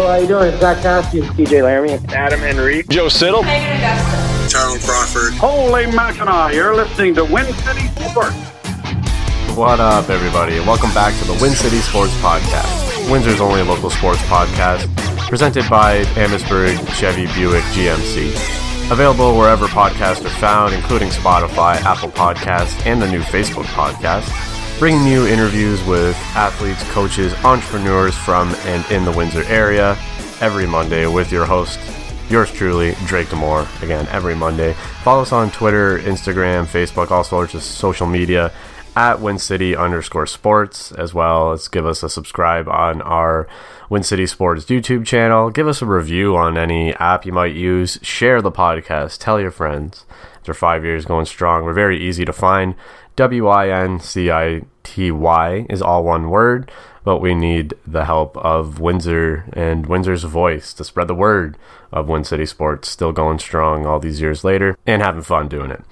[0.00, 0.48] Hello, how you doing?
[0.48, 1.20] It's Zach Cassidy.
[1.20, 1.92] TJ Laramie.
[2.08, 2.84] Adam Henry.
[2.84, 3.44] Joe Siddle.
[3.44, 4.48] Megan Augusta.
[4.48, 5.34] Tyrone Crawford.
[5.34, 8.34] Holy Mackinac, you're listening to Win City Sports.
[9.54, 10.58] What up, everybody?
[10.60, 14.88] Welcome back to the Win City Sports Podcast, Windsor's only local sports podcast,
[15.28, 18.90] presented by Amherstburg Chevy Buick GMC.
[18.90, 24.24] Available wherever podcasts are found, including Spotify, Apple Podcasts, and the new Facebook podcast.
[24.80, 29.90] Bringing you interviews with athletes, coaches, entrepreneurs from and in the Windsor area
[30.40, 31.78] every Monday with your host,
[32.30, 33.66] yours truly, Drake Demore.
[33.82, 34.72] Again, every Monday.
[35.02, 38.52] Follow us on Twitter, Instagram, Facebook, all sorts of social media
[38.96, 43.46] at Win City underscore sports, as well as give us a subscribe on our
[43.90, 45.50] Win City Sports YouTube channel.
[45.50, 47.98] Give us a review on any app you might use.
[48.00, 49.18] Share the podcast.
[49.18, 50.06] Tell your friends.
[50.40, 52.74] After five years going strong, we're very easy to find.
[53.16, 56.72] W I N C I T Y is all one word,
[57.04, 61.58] but we need the help of Windsor and Windsor's voice to spread the word
[61.92, 65.70] of Win City Sports, still going strong all these years later and having fun doing
[65.70, 65.82] it.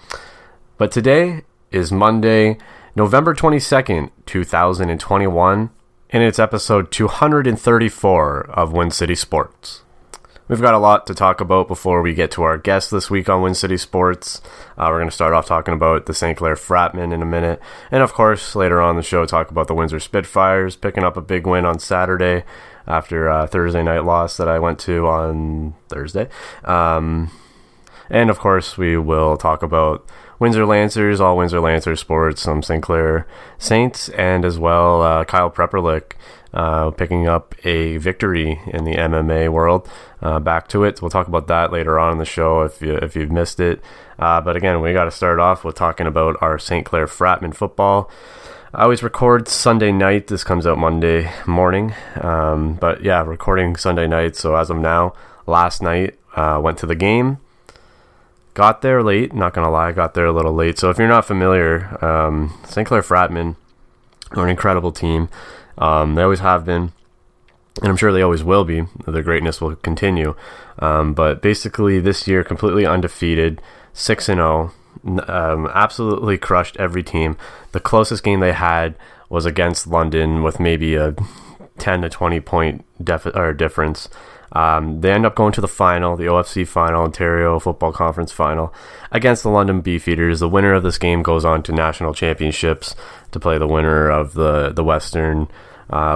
[0.79, 2.57] But today is Monday,
[2.97, 5.71] November 22nd, 2021,
[6.09, 9.83] and it's episode 234 of Win City Sports.
[10.49, 13.29] We've got a lot to talk about before we get to our guest this week
[13.29, 14.41] on Win City Sports.
[14.79, 16.39] Uh, we're going to start off talking about the St.
[16.39, 17.61] Clair Fratmen in a minute.
[17.91, 21.21] And of course, later on the show, talk about the Windsor Spitfires picking up a
[21.21, 22.45] big win on Saturday
[22.87, 26.31] after a Thursday night loss that I went to on Thursday.
[26.65, 27.31] Um,
[28.09, 32.83] and of course, we will talk about Windsor Lancers, all Windsor Lancers sports, some St.
[32.83, 33.27] Clair
[33.59, 36.13] Saints, and as well uh, Kyle Prepolec
[36.53, 39.89] uh, picking up a victory in the MMA world.
[40.21, 41.01] Uh, back to it.
[41.01, 43.83] We'll talk about that later on in the show if you if you've missed it.
[44.19, 46.85] Uh, but again, we got to start off with talking about our St.
[46.85, 48.11] Clair Fratmen football.
[48.75, 50.27] I always record Sunday night.
[50.27, 51.95] This comes out Monday morning.
[52.21, 54.37] Um, but yeah, recording Sunday night.
[54.37, 55.15] So as of now,
[55.47, 57.39] last night uh, went to the game.
[58.55, 59.33] Got there late.
[59.33, 60.79] Not gonna lie, got there a little late.
[60.79, 62.87] So if you're not familiar, um, St.
[62.87, 63.57] Clair Fratmen
[64.33, 65.29] are an incredible team.
[65.79, 66.93] Um, they always have been,
[67.81, 68.85] and I'm sure they always will be.
[69.07, 70.35] Their greatness will continue.
[70.79, 73.63] Um, but basically, this year, completely undefeated,
[73.93, 74.73] six and zero,
[75.29, 77.37] um, absolutely crushed every team.
[77.73, 78.95] The closest game they had
[79.29, 81.15] was against London, with maybe a
[81.79, 84.09] 10 to 20 point def- or difference.
[84.53, 88.73] Um, they end up going to the final, the OFC final, Ontario Football Conference final,
[89.13, 90.41] against the London Beefeaters.
[90.41, 92.97] The winner of this game goes on to national championships
[93.33, 95.49] to play the winner of the the Western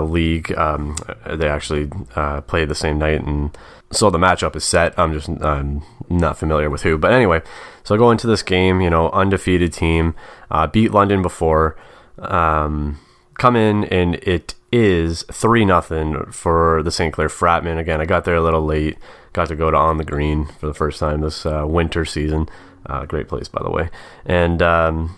[0.02, 0.52] League.
[0.56, 0.96] Um,
[1.26, 3.56] they actually uh, played the same night, and
[3.90, 4.98] so the matchup is set.
[4.98, 7.42] I'm just I'm not familiar with who, but anyway.
[7.84, 10.14] So I go into this game, you know, undefeated team,
[10.50, 11.76] uh, beat London before.
[12.18, 13.00] Um,
[13.38, 17.12] come in and it is three nothing for the St.
[17.12, 17.78] Clair Fratmen.
[17.78, 18.98] Again, I got there a little late.
[19.32, 22.48] Got to go to On the Green for the first time this uh, winter season.
[22.86, 23.90] Uh, great place, by the way.
[24.24, 25.16] And um,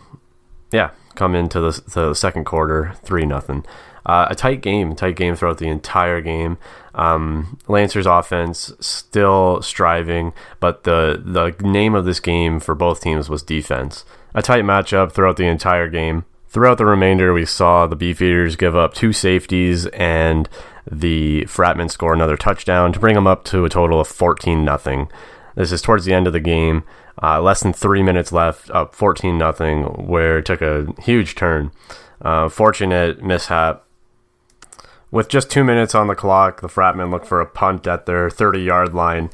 [0.72, 3.64] yeah, come into the, the second quarter, three nothing.
[4.06, 6.58] Uh, a tight game, tight game throughout the entire game.
[6.94, 13.30] Um, Lancers offense still striving, but the the name of this game for both teams
[13.30, 14.04] was defense.
[14.34, 16.24] A tight matchup throughout the entire game.
[16.48, 20.48] Throughout the remainder, we saw the Beefeaters give up two safeties and
[20.88, 25.08] the Fratmen score another touchdown to bring them up to a total of 14 nothing.
[25.56, 26.84] This is towards the end of the game,
[27.22, 31.72] uh, less than three minutes left, up 14 nothing, where it took a huge turn.
[32.20, 33.83] Uh, fortunate mishap.
[35.14, 38.28] With just two minutes on the clock, the Fratmen look for a punt at their
[38.28, 39.30] 30 yard line.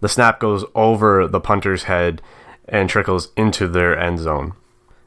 [0.00, 2.22] The snap goes over the punter's head
[2.66, 4.54] and trickles into their end zone.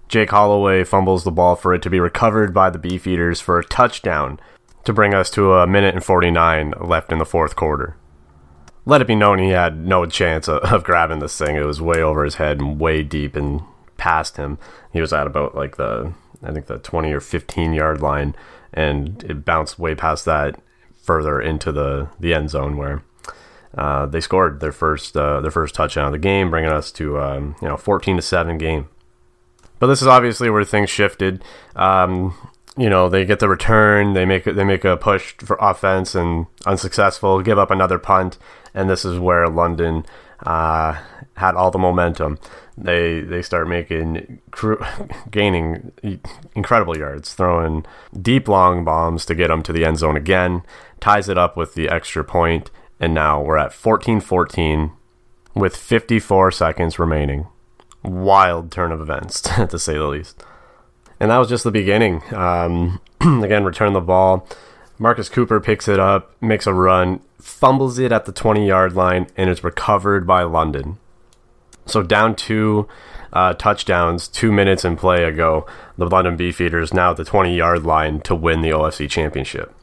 [0.08, 3.66] Jake Holloway fumbles the ball for it to be recovered by the Beefeaters for a
[3.66, 4.40] touchdown
[4.84, 7.98] to bring us to a minute and 49 left in the fourth quarter.
[8.86, 11.56] Let it be known he had no chance of, grabbing this thing.
[11.56, 13.64] It was way over his head and way deep and
[13.98, 14.60] past him.
[14.94, 18.36] He was at about like the, I think the 20 or 15 yard line,
[18.76, 20.60] and it bounced way past that
[21.02, 23.04] further into the, the end zone where
[23.78, 27.20] uh, they scored their first uh, their first touchdown of the game, bringing us to
[27.20, 28.88] um, you know 14 to seven game.
[29.80, 31.44] But this is obviously where things shifted.
[31.76, 32.34] Um,
[32.78, 36.48] you know, they get the return, they make they make a push for offense and
[36.66, 38.38] unsuccessful, give up another punt,
[38.74, 40.06] and this is where London
[40.46, 40.98] uh,
[41.36, 42.40] had all the momentum.
[42.78, 44.42] They they start making
[45.32, 45.92] gaining
[46.56, 47.86] incredible yards, throwing
[48.20, 50.64] deep long bombs to get them to the end zone again,
[51.00, 54.92] ties it up with the extra point, and now we're at 14-14
[55.54, 57.48] with 54 seconds remaining
[58.04, 60.44] wild turn of events, to say the least.
[61.20, 62.22] And that was just the beginning.
[62.34, 64.48] Um, again, return the ball.
[64.98, 69.28] Marcus Cooper picks it up, makes a run, fumbles it at the 20 yard line,
[69.36, 70.98] and it's recovered by London.
[71.86, 72.88] So down two
[73.34, 77.84] uh, touchdowns, two minutes in play ago, the London Beefeaters now at the 20 yard
[77.84, 79.74] line to win the OFC championship.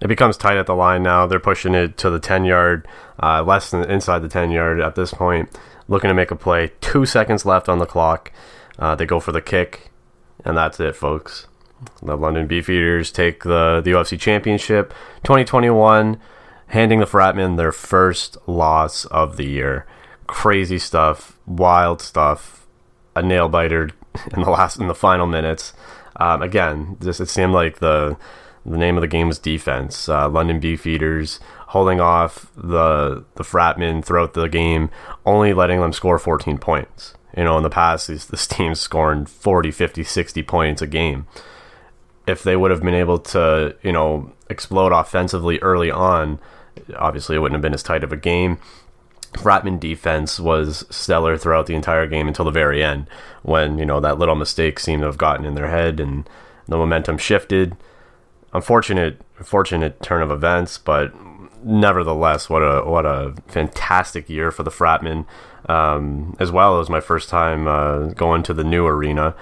[0.00, 1.26] It becomes tight at the line now.
[1.26, 2.86] They're pushing it to the 10 yard,
[3.22, 5.48] uh, less than inside the 10 yard at this point,
[5.88, 6.72] looking to make a play.
[6.80, 8.30] Two seconds left on the clock.
[8.78, 9.90] Uh, they go for the kick,
[10.44, 11.46] and that's it, folks.
[12.02, 14.94] The London Beefeaters take the, the OFC Championship
[15.24, 16.20] 2021,
[16.68, 19.86] handing the Fratmen their first loss of the year.
[20.26, 22.66] Crazy stuff, wild stuff,
[23.14, 23.90] a nail biter
[24.34, 25.72] in the last in the final minutes.
[26.16, 28.16] Um, again, just it seemed like the
[28.66, 30.08] the name of the game was defense.
[30.08, 31.38] Uh, London Beefeaters
[31.68, 34.90] holding off the the Fratmen throughout the game,
[35.26, 37.14] only letting them score 14 points.
[37.36, 41.26] You know, in the past, these this team's scoring 40, 50, 60 points a game.
[42.26, 46.38] If they would have been able to, you know, explode offensively early on,
[46.96, 48.58] obviously it wouldn't have been as tight of a game.
[49.34, 53.08] Fratmen defense was stellar throughout the entire game until the very end,
[53.42, 56.28] when you know that little mistake seemed to have gotten in their head and
[56.68, 57.76] the momentum shifted.
[58.52, 61.12] Unfortunate, fortunate turn of events, but
[61.64, 65.26] nevertheless, what a what a fantastic year for the Fratmen,
[65.68, 69.34] um, as well as my first time uh, going to the new arena,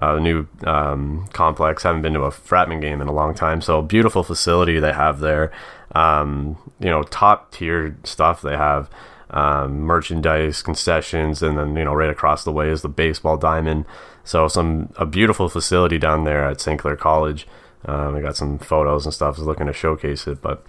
[0.00, 1.82] uh, new um, complex.
[1.82, 5.20] Haven't been to a Fratmen game in a long time, so beautiful facility they have
[5.20, 5.52] there.
[5.92, 8.90] Um, you know, top tier stuff they have
[9.30, 13.84] um, merchandise, concessions, and then you know right across the way is the baseball diamond.
[14.24, 16.78] So some a beautiful facility down there at St.
[16.78, 17.46] Clair College.
[17.84, 19.36] Um, I got some photos and stuff.
[19.36, 20.64] I was looking to showcase it, but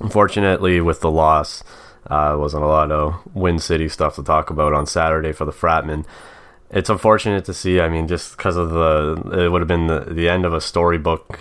[0.00, 1.62] unfortunately, with the loss,
[2.06, 5.52] uh, wasn't a lot of Win City stuff to talk about on Saturday for the
[5.52, 6.04] Fratmen.
[6.70, 7.80] It's unfortunate to see.
[7.80, 10.60] I mean, just because of the, it would have been the, the end of a
[10.60, 11.40] storybook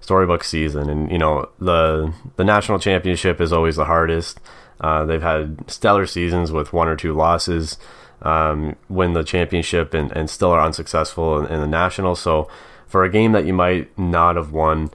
[0.00, 4.40] storybook season, and you know the the national championship is always the hardest.
[4.80, 7.78] Uh, they've had stellar seasons with one or two losses,
[8.22, 12.16] um, win the championship, and, and still are unsuccessful in, in, the national.
[12.16, 12.48] So,
[12.86, 14.90] for a game that you might not have won,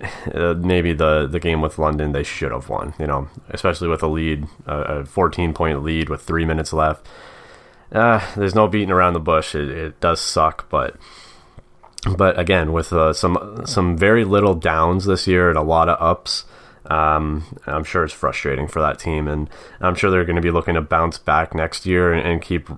[0.34, 2.94] uh, maybe the, the game with London they should have won.
[2.98, 7.06] You know, especially with a lead, uh, a 14 point lead with three minutes left.
[7.96, 9.54] Uh, there's no beating around the bush.
[9.54, 10.96] It, it does suck, but
[12.14, 16.00] but again, with uh, some some very little downs this year and a lot of
[16.00, 16.44] ups,
[16.90, 19.48] um, I'm sure it's frustrating for that team, and
[19.80, 22.68] I'm sure they're going to be looking to bounce back next year and, and, keep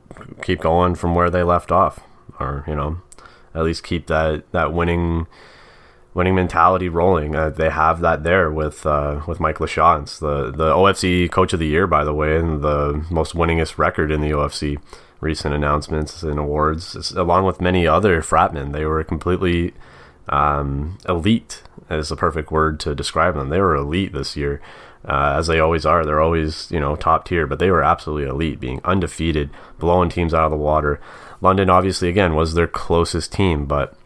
[0.41, 1.99] keep going from where they left off,
[2.39, 2.99] or you know,
[3.57, 5.27] at least keep that that winning
[6.15, 7.35] winning mentality rolling.
[7.35, 11.59] Uh, they have that there with uh, with Mike Lachance, the the OFC Coach of
[11.59, 14.79] the Year, by the way, and the most winningest record in the OFC.
[15.21, 19.75] Recent announcements and awards, along with many other fratmen, they were completely
[20.29, 23.49] um, elite is the perfect word to describe them.
[23.49, 24.61] They were elite this year,
[25.05, 26.05] uh, as they always are.
[26.05, 30.35] They're always, you know, top tier, but they were absolutely elite, being undefeated, blowing teams
[30.35, 31.01] out of the water.
[31.41, 33.97] London, obviously, again, was their closest team, but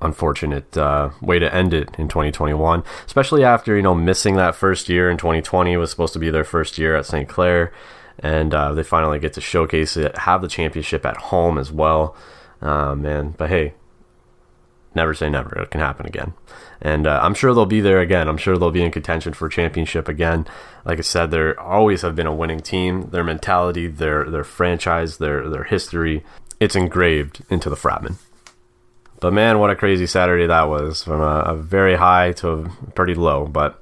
[0.00, 4.88] unfortunate uh, way to end it in 2021, especially after, you know, missing that first
[4.88, 7.28] year in 2020 was supposed to be their first year at St.
[7.28, 7.72] Clair.
[8.22, 12.16] And uh, they finally get to showcase it, have the championship at home as well.
[12.60, 13.74] Uh, man, but hey,
[14.94, 15.58] never say never.
[15.58, 16.34] It can happen again.
[16.80, 18.28] And uh, I'm sure they'll be there again.
[18.28, 20.46] I'm sure they'll be in contention for championship again.
[20.84, 23.10] Like I said, they always have been a winning team.
[23.10, 26.24] Their mentality, their their franchise, their their history,
[26.60, 28.16] it's engraved into the Fratmen.
[29.20, 31.04] But man, what a crazy Saturday that was!
[31.04, 33.46] From a, a very high to a pretty low.
[33.46, 33.80] But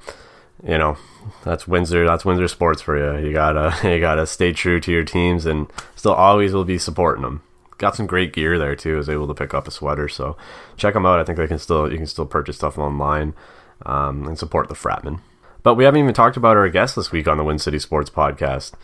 [0.62, 0.96] you know,
[1.44, 2.06] that's Windsor.
[2.06, 3.28] That's Windsor sports for you.
[3.28, 7.22] You gotta you gotta stay true to your teams, and still always will be supporting
[7.22, 7.42] them
[7.80, 8.96] got some great gear there too.
[8.96, 10.36] Was able to pick up a sweater, so
[10.76, 11.18] check them out.
[11.18, 13.34] I think they can still you can still purchase stuff online
[13.84, 15.20] um, and support the Fratmen.
[15.62, 18.10] But we haven't even talked about our guest this week on the Win City Sports
[18.10, 18.74] Podcast.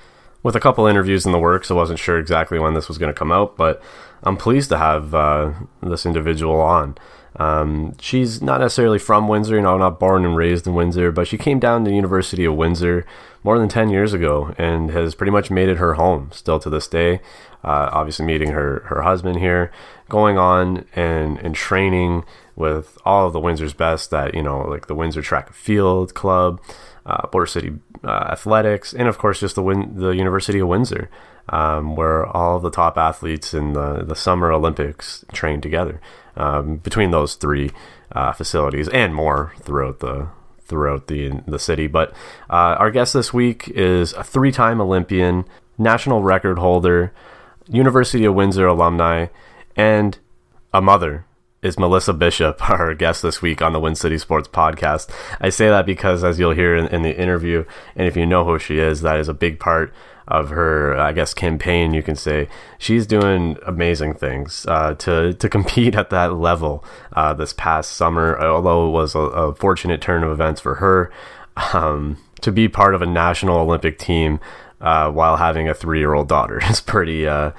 [0.42, 3.12] With a couple interviews in the works, I wasn't sure exactly when this was going
[3.12, 3.82] to come out, but
[4.22, 5.52] I'm pleased to have uh,
[5.82, 6.96] this individual on.
[7.38, 11.28] Um, she's not necessarily from Windsor, you know, not born and raised in Windsor, but
[11.28, 13.06] she came down to the University of Windsor
[13.44, 16.70] more than 10 years ago and has pretty much made it her home still to
[16.70, 17.20] this day.
[17.62, 19.70] Uh, obviously, meeting her, her husband here,
[20.08, 22.24] going on and, and training
[22.54, 26.14] with all of the Windsor's best that, you know, like the Windsor Track and Field
[26.14, 26.60] Club,
[27.04, 31.10] uh, Border City uh, Athletics, and of course, just the, Win- the University of Windsor,
[31.50, 36.00] um, where all of the top athletes in the, the Summer Olympics train together
[36.36, 37.70] um, between those three
[38.12, 40.28] uh, facilities and more throughout the
[40.60, 41.86] throughout the the city.
[41.86, 42.10] But
[42.50, 45.44] uh, our guest this week is a three-time Olympian,
[45.78, 47.12] national record holder,
[47.68, 49.26] University of Windsor alumni,
[49.76, 50.18] and
[50.72, 51.24] a mother
[51.62, 55.10] is Melissa Bishop, our guest this week on the Win City Sports Podcast.
[55.40, 57.64] I say that because, as you'll hear in, in the interview,
[57.94, 59.92] and if you know who she is, that is a big part
[60.28, 61.94] of her, I guess, campaign.
[61.94, 67.34] You can say she's doing amazing things uh, to to compete at that level uh,
[67.34, 68.38] this past summer.
[68.40, 71.10] Although it was a, a fortunate turn of events for her
[71.72, 74.40] um, to be part of a national Olympic team
[74.80, 77.26] uh, while having a three year old daughter is pretty.
[77.26, 77.52] Uh,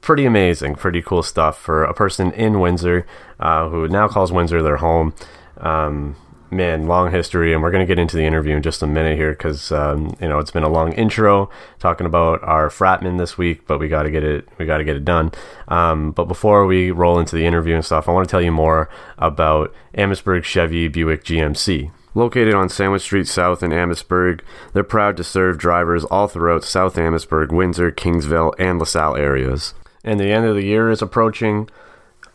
[0.00, 3.06] pretty amazing, pretty cool stuff for a person in Windsor
[3.38, 5.14] uh, who now calls Windsor their home.
[5.58, 6.16] Um,
[6.52, 9.16] man, long history, and we're going to get into the interview in just a minute
[9.16, 13.38] here because um, you know it's been a long intro talking about our fratmen this
[13.38, 15.32] week, but we got to get it we got to get it done.
[15.68, 18.52] Um, but before we roll into the interview and stuff, I want to tell you
[18.52, 21.90] more about Amherstburg Chevy Buick GMC.
[22.14, 24.44] Located on Sandwich Street South in Amherstburg,
[24.74, 29.72] they're proud to serve drivers all throughout South Amherstburg, Windsor, Kingsville, and LaSalle areas.
[30.04, 31.70] And the end of the year is approaching,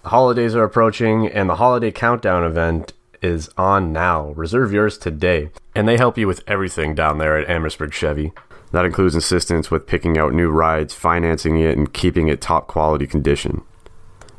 [0.06, 4.30] holidays are approaching, and the holiday countdown event is on now.
[4.32, 5.50] Reserve yours today.
[5.76, 8.32] And they help you with everything down there at Amherstburg Chevy.
[8.72, 13.08] That includes assistance with picking out new rides, financing it, and keeping it top quality
[13.08, 13.64] condition.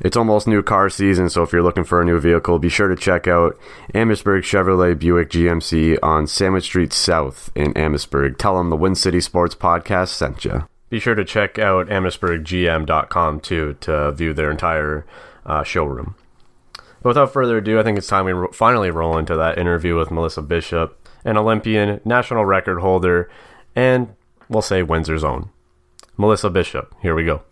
[0.00, 2.87] It's almost new car season, so if you're looking for a new vehicle, be sure
[2.87, 3.58] to check out
[3.94, 8.38] Amherstburg Chevrolet Buick GMC on Sandwich Street South in Amherstburg.
[8.38, 10.68] Tell them the Win City Sports Podcast sent you.
[10.88, 15.04] Be sure to check out AmherstburgGM.com too to view their entire
[15.44, 16.14] uh, showroom.
[17.02, 19.97] But without further ado, I think it's time we ro- finally roll into that interview
[19.97, 23.31] with Melissa Bishop, an Olympian, national record holder,
[23.76, 24.14] and
[24.49, 25.50] we'll say Windsor's own.
[26.17, 27.43] Melissa Bishop, here we go.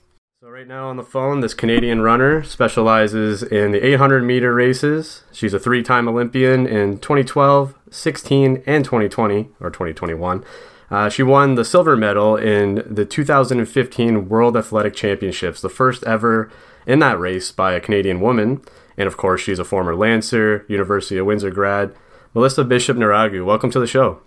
[0.43, 5.23] So, right now on the phone, this Canadian runner specializes in the 800 meter races.
[5.33, 10.45] She's a three time Olympian in 2012, 16, and 2020, or 2021.
[10.91, 16.51] Uh, she won the silver medal in the 2015 World Athletic Championships, the first ever
[16.87, 18.61] in that race by a Canadian woman.
[18.99, 21.95] And of course, she's a former Lancer, University of Windsor grad.
[22.35, 24.21] Melissa Bishop Nriagu, welcome to the show.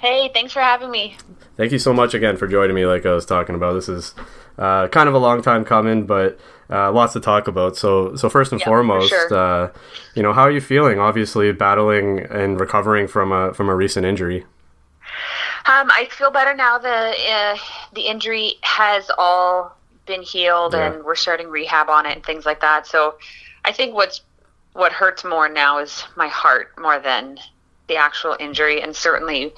[0.00, 1.16] Hey, thanks for having me.
[1.56, 3.74] Thank you so much again for joining me, like I was talking about.
[3.74, 4.14] This is
[4.56, 6.38] uh, kind of a long time coming, but
[6.70, 7.76] uh, lots to talk about.
[7.76, 9.36] So, so first and Yep, foremost, for sure.
[9.66, 9.72] uh,
[10.14, 10.98] you know, how are you feeling?
[10.98, 14.46] Obviously, battling and recovering from a from a recent injury.
[15.66, 16.78] Um, I feel better now.
[16.78, 16.88] The
[17.30, 17.56] uh,
[17.94, 19.76] the injury has all
[20.06, 20.92] been healed, Yeah.
[20.94, 22.86] and we're starting rehab on it and things like that.
[22.86, 23.16] So,
[23.64, 24.22] I think what's
[24.72, 27.38] what hurts more now is my heart more than
[27.88, 29.52] the actual injury, and certainly.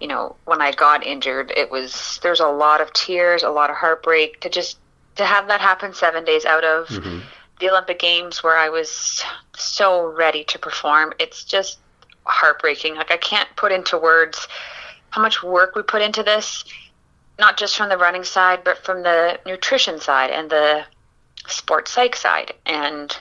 [0.00, 3.70] You know, when I got injured, it was there's a lot of tears, a lot
[3.70, 4.78] of heartbreak to just
[5.14, 7.20] to have that happen seven days out of mm-hmm.
[7.60, 9.22] the Olympic Games where I was
[9.56, 11.12] so ready to perform.
[11.18, 11.78] It's just
[12.24, 12.96] heartbreaking.
[12.96, 14.48] Like I can't put into words
[15.10, 16.64] how much work we put into this,
[17.38, 20.84] not just from the running side, but from the nutrition side and the
[21.46, 23.16] sports psych side and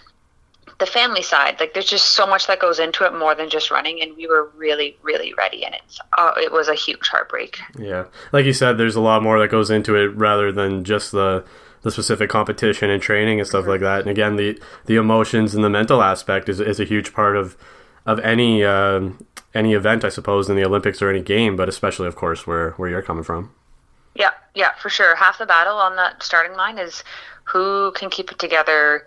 [0.82, 1.58] the family side.
[1.60, 4.28] Like there's just so much that goes into it more than just running, and we
[4.28, 7.60] were really, really ready, and it's uh, it was a huge heartbreak.
[7.80, 11.14] Yeah, like you said, there's a lot more that goes into it rather than just
[11.14, 11.46] the
[11.84, 14.02] the specific competition and training and stuff like that.
[14.02, 17.56] And again, the the emotions and the mental aspect is, is a huge part of
[18.06, 22.08] of any um, any event, I suppose, in the Olympics or any game, but especially,
[22.08, 23.54] of course, where where you're coming from.
[24.16, 25.16] Yeah, yeah, for sure.
[25.16, 27.04] Half the battle on that starting line is
[27.44, 29.06] who can keep it together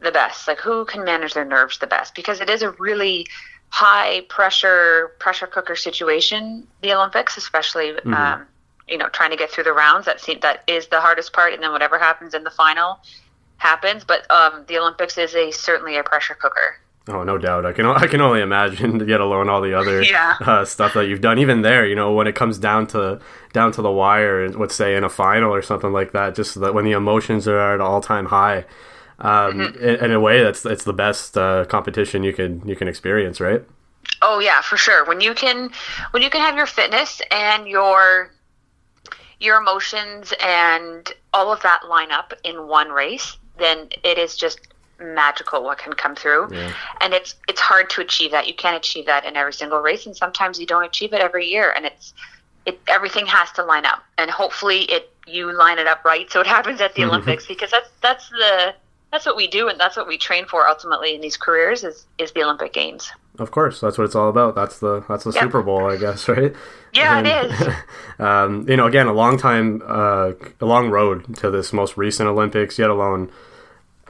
[0.00, 3.26] the best, like who can manage their nerves the best, because it is a really
[3.70, 6.66] high pressure pressure cooker situation.
[6.82, 8.46] The Olympics, especially, um,
[8.88, 10.06] you know, trying to get through the rounds.
[10.06, 13.00] That seem, that is the hardest part, and then whatever happens in the final
[13.58, 14.04] happens.
[14.04, 16.76] But um, the Olympics is a certainly a pressure cooker.
[17.08, 17.64] Oh, no doubt.
[17.66, 20.36] I can I can only imagine, yet alone all the other Yeah.
[20.40, 21.38] uh, stuff that you've done.
[21.38, 23.20] Even there, you know, when it comes down to
[23.52, 26.58] down to the wire, and let's say in a final or something like that, just
[26.60, 28.64] that when the emotions are at all time high.
[29.20, 32.88] Um, in, in a way, that's it's the best uh, competition you can you can
[32.88, 33.64] experience, right?
[34.22, 35.04] Oh yeah, for sure.
[35.04, 35.70] When you can
[36.12, 38.30] when you can have your fitness and your
[39.40, 44.60] your emotions and all of that line up in one race, then it is just
[45.00, 46.48] magical what can come through.
[46.52, 46.72] Yeah.
[47.00, 48.46] And it's it's hard to achieve that.
[48.46, 51.46] You can't achieve that in every single race and sometimes you don't achieve it every
[51.46, 52.14] year and it's
[52.66, 54.02] it everything has to line up.
[54.16, 57.70] And hopefully it you line it up right so it happens at the Olympics because
[57.70, 58.74] that's that's the
[59.12, 62.06] that's what we do and that's what we train for ultimately in these careers is
[62.18, 63.10] is the Olympic games.
[63.38, 64.54] Of course, that's what it's all about.
[64.56, 65.42] That's the that's the Yep.
[65.44, 66.52] Super Bowl, I guess, right?
[66.92, 67.74] Yeah, And, it is.
[68.18, 72.28] um, you know, again, a long time, uh, a long road to this most recent
[72.28, 73.30] Olympics, yet alone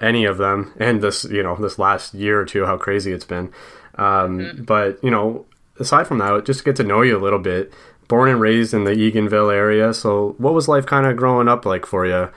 [0.01, 3.25] any of them, and this, you know, this last year or two, how crazy it's
[3.25, 3.53] been.
[3.97, 4.63] Um, Mm-hmm.
[4.65, 5.45] But you know,
[5.79, 7.73] aside from that, just to get to know you a little bit.
[8.07, 11.67] Born and raised in the Eganville area, so what was life kind of growing up
[11.67, 12.31] like for you?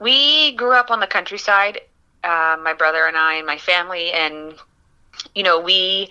[0.00, 1.80] We grew up on the countryside
[2.26, 4.54] uh, my brother and I and my family, and
[5.34, 6.08] you know we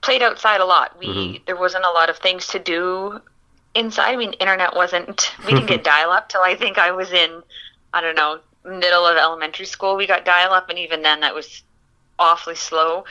[0.00, 0.98] played outside a lot.
[0.98, 1.44] We Mm-hmm.
[1.46, 3.20] there wasn't a lot of things to do
[3.74, 4.12] inside.
[4.12, 5.32] I mean, internet wasn't.
[5.46, 7.42] We didn't get dial up till I think I was in
[7.92, 9.96] I don't know middle of elementary school.
[9.96, 11.62] We got dial up, and even then that was
[12.18, 13.04] awfully slow.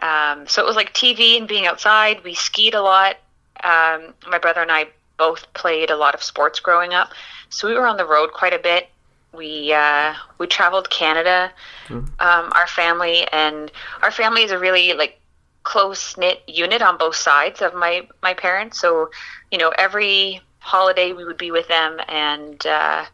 [0.00, 2.24] Um, so it was like TV and being outside.
[2.24, 3.16] We skied a lot.
[3.62, 4.86] Um, my brother and I
[5.18, 7.10] both played a lot of sports growing up,
[7.50, 8.88] so we were on the road quite a bit.
[9.32, 11.52] We uh, we traveled Canada,
[11.88, 13.70] um, our family, and
[14.02, 15.20] our family is a really like
[15.62, 18.80] close knit unit on both sides of my my parents.
[18.80, 19.10] So,
[19.50, 23.04] you know, every holiday we would be with them, and uh,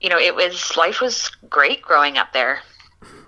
[0.00, 2.60] you know, it was life was great growing up there.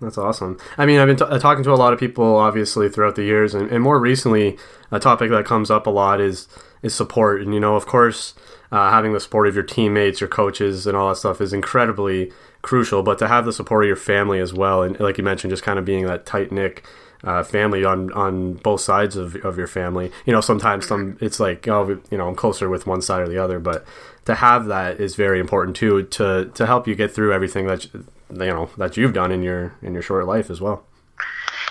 [0.00, 0.58] That's awesome.
[0.76, 3.22] I mean, I've been t- uh, talking to a lot of people, obviously, throughout the
[3.24, 4.58] years, and, and more recently,
[4.90, 6.48] a topic that comes up a lot is
[6.82, 7.40] is support.
[7.40, 8.34] And you know, of course,
[8.72, 12.32] uh, having the support of your teammates, your coaches, and all that stuff is incredibly
[12.62, 13.02] crucial.
[13.02, 15.62] But to have the support of your family as well, and like you mentioned, just
[15.62, 16.80] kind of being that tight knit
[17.22, 20.10] uh, family on on both sides of, of your family.
[20.24, 23.28] You know, sometimes some it's like oh, you know, I'm closer with one side or
[23.28, 23.84] the other, but
[24.24, 27.92] to have that is very important too to to help you get through everything that
[27.92, 30.84] you know that you've done in your in your short life as well.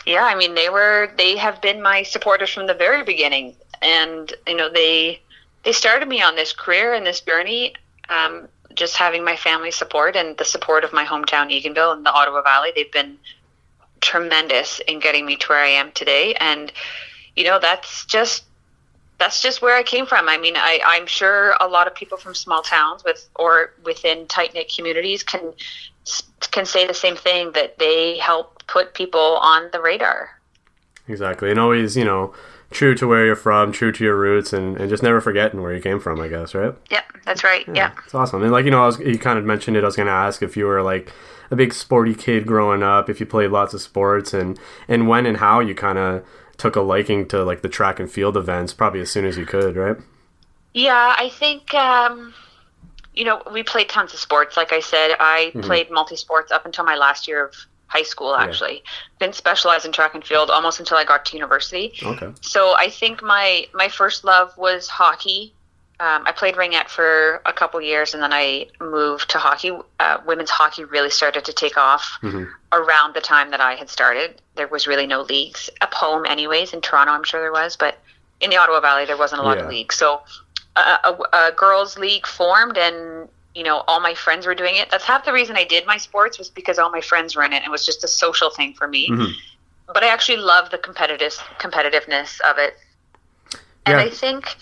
[0.05, 4.31] Yeah, I mean, they were they have been my supporters from the very beginning, and
[4.48, 5.22] you know they
[5.63, 7.74] they started me on this career and this journey.
[8.10, 12.12] Um, just having my family support and the support of my hometown Eganville and the
[12.12, 13.18] Ottawa Valley, they've been
[14.00, 16.34] tremendous in getting me to where I am today.
[16.39, 16.72] And
[17.36, 18.44] you know, that's just
[19.18, 20.27] that's just where I came from.
[20.27, 24.25] I mean, I, I'm sure a lot of people from small towns with or within
[24.27, 25.53] tight knit communities can
[26.50, 30.32] can say the same thing that they help put people on the radar.
[31.08, 32.34] Exactly, and always you know
[32.72, 35.74] true to where you're from, true to your roots, and, and just never forgetting where
[35.74, 36.20] you came from.
[36.20, 36.74] I guess, right?
[36.90, 37.66] Yep, that's right.
[37.74, 37.92] Yeah.
[38.06, 38.42] It's awesome.
[38.42, 39.84] And like you know, I was, you kind of mentioned it.
[39.84, 41.12] I was going to ask if you were like
[41.51, 45.25] a big sporty kid growing up, if you played lots of sports, and and when
[45.25, 46.25] and how you kind of
[46.58, 49.46] took a liking to like the track and field events, probably as soon as you
[49.46, 49.98] could, right?
[50.74, 52.34] Yeah, I think um,
[53.13, 54.56] you know we played tons of sports.
[54.56, 57.56] Like I said, I played multi sports up until my last year of
[57.91, 58.36] high school.
[58.36, 58.84] Actually,
[59.19, 61.93] didn't specialize in track and field almost until I got to university.
[62.01, 62.32] Okay.
[62.41, 65.54] So I think my my first love was hockey.
[65.99, 69.71] Um, I played ringette for a couple years, and then I moved to hockey.
[69.99, 72.17] Uh, women's hockey really started to take off
[72.71, 74.41] around the time that I had started.
[74.56, 76.73] There was really no leagues up home, anyways.
[76.73, 77.99] In Toronto, I'm sure there was, but
[78.39, 79.65] in the Ottawa Valley, there wasn't a lot Yeah.
[79.65, 79.95] of leagues.
[79.95, 80.21] So
[80.75, 84.90] uh, a, a girls' league formed, and you know all my friends were doing it.
[84.90, 87.54] That's half the reason I did my sports was because all my friends were in
[87.54, 87.58] it.
[87.58, 89.08] And it was just a social thing for me.
[89.94, 92.78] But I actually love the competitive competitiveness of it.
[93.86, 94.06] And Yeah.
[94.06, 94.56] I think,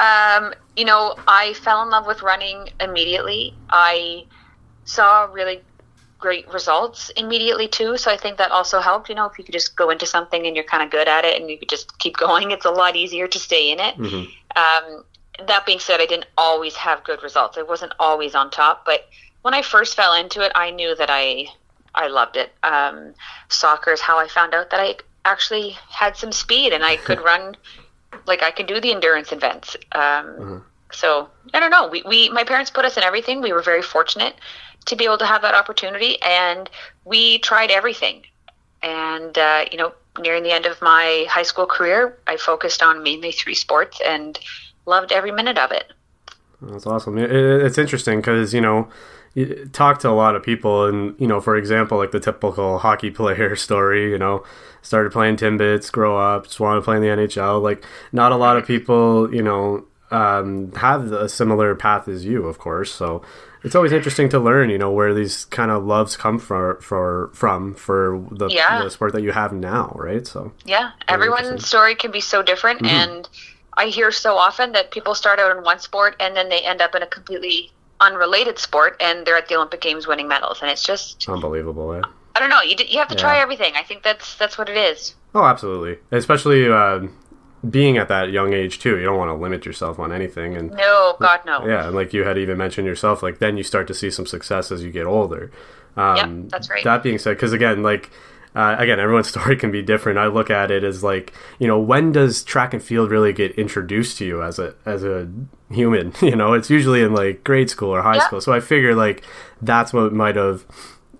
[0.00, 3.54] um, you know, I fell in love with running immediately.
[3.70, 4.24] I
[4.84, 5.62] saw really
[6.18, 7.96] great results immediately too.
[7.96, 9.08] So I think that also helped.
[9.08, 11.24] You know, if you could just go into something and you're kind of good at
[11.24, 13.98] it and you could just keep going, it's a lot easier to stay in it.
[14.56, 15.04] Um,
[15.46, 17.56] that being said, I didn't always have good results.
[17.58, 19.08] I wasn't always on top, but
[19.42, 21.48] when I first fell into it, I knew that I
[21.94, 22.52] I loved it.
[22.62, 23.14] Um,
[23.48, 27.20] soccer is how I found out that I actually had some speed and I could
[27.24, 27.56] run,
[28.26, 29.76] like I could do the endurance events.
[29.92, 31.88] Um, So I don't know.
[31.88, 33.40] We, we my parents put us in everything.
[33.40, 34.34] We were very fortunate
[34.86, 36.68] to be able to have that opportunity, and
[37.04, 38.24] we tried everything.
[38.82, 43.02] And uh, you know, nearing the end of my high school career, I focused on
[43.02, 44.38] mainly three sports and
[44.86, 45.92] loved every minute of it.
[46.60, 47.18] That's awesome.
[47.18, 48.88] It, it- it's interesting because you know,
[49.34, 52.78] you talk to a lot of people, and you know, for example, like the typical
[52.78, 54.10] hockey player story.
[54.10, 54.44] You know,
[54.82, 57.60] started playing timbits, grow up, just wanted to play in the NHL.
[57.62, 62.46] Like, not a lot of people, you know, um, have a similar path as you,
[62.46, 62.92] of course.
[62.92, 63.22] So
[63.64, 67.30] it's always interesting to learn, you know, where these kind of loves come for for
[67.32, 68.82] from for the, Yeah.
[68.84, 70.26] the sport that you have now, right?
[70.26, 73.28] So Yeah, everyone's story can be so different, and
[73.74, 76.80] I hear so often that people start out in one sport and then they end
[76.80, 80.68] up in a completely unrelated sport, and they're at the Olympic Games winning medals, and
[80.70, 82.02] it's just unbelievable, eh?
[82.34, 82.60] I don't know.
[82.60, 83.74] You you have to try everything.
[83.76, 85.14] I think that's that's what it is.
[85.34, 85.98] Oh, absolutely.
[86.10, 87.06] Especially uh,
[87.70, 88.98] being at that young age too.
[88.98, 91.64] You don't want to limit yourself on anything, and No, God no.
[91.66, 94.26] yeah, and like you had even mentioned yourself, like then you start to see some
[94.26, 95.52] success as you get older.
[95.96, 96.84] Um, Yep, that's right.
[96.84, 98.10] That being said, because again, like.
[98.54, 100.18] Uh, again, everyone's story can be different.
[100.18, 103.52] I look at it as like, you know, when does track and field really get
[103.58, 105.28] introduced to you as a as a
[105.70, 106.12] human?
[106.22, 108.26] You know, it's usually in like grade school or high Yeah.
[108.26, 108.40] school.
[108.40, 109.22] So I figure like
[109.62, 110.64] that's what might have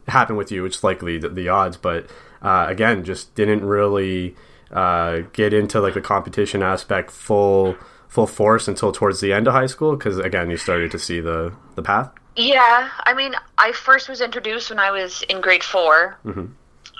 [0.08, 0.64] happened with you.
[0.66, 2.06] It's likely the, the odds, but
[2.42, 4.34] uh, again, just didn't really
[4.72, 7.76] uh, get into like the competition aspect full
[8.08, 11.18] full force until towards the end of high school because again, you started to see
[11.20, 12.10] the the path.
[12.36, 16.18] Yeah, I mean, I first was introduced when I was in grade 4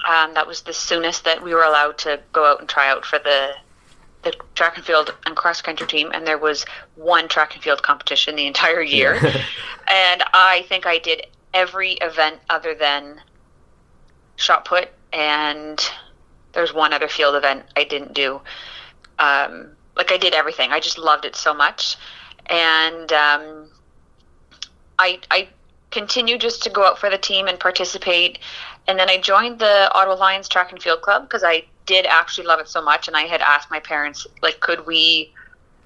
[0.09, 3.05] Um, that was the soonest that we were allowed to go out and try out
[3.05, 3.53] for the
[4.23, 7.83] the track and field and cross country team, and there was one track and field
[7.83, 9.15] competition the entire year.
[9.89, 13.21] and I think I did every event other than
[14.37, 15.85] shot put, and
[16.53, 18.41] there's one other field event I didn't do.
[19.19, 20.71] Um, like I did everything.
[20.71, 21.97] I just loved it so much,
[22.47, 23.71] and um,
[24.99, 25.49] I I
[25.91, 28.39] continued just to go out for the team and participate.
[28.89, 32.47] And then I joined the Ottawa Lions Track and Field Club because I did actually
[32.47, 35.33] love it so much, and I had asked my parents, like, could we,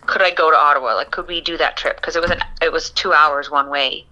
[0.06, 0.94] could I go to Ottawa?
[0.94, 1.96] Like, could we do that trip?
[1.96, 4.06] Because it was an, it was two hours one way.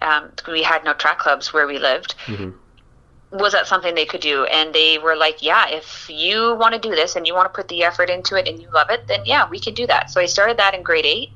[0.00, 2.14] Um, we had no track clubs where we lived.
[2.26, 3.38] Mm-hmm.
[3.38, 4.44] Was that something they could do?
[4.44, 7.56] And they were like, yeah, if you want to do this and you want to
[7.56, 10.10] put the effort into it and you love it, then yeah, we can do that.
[10.10, 11.30] So I started that in grade eight.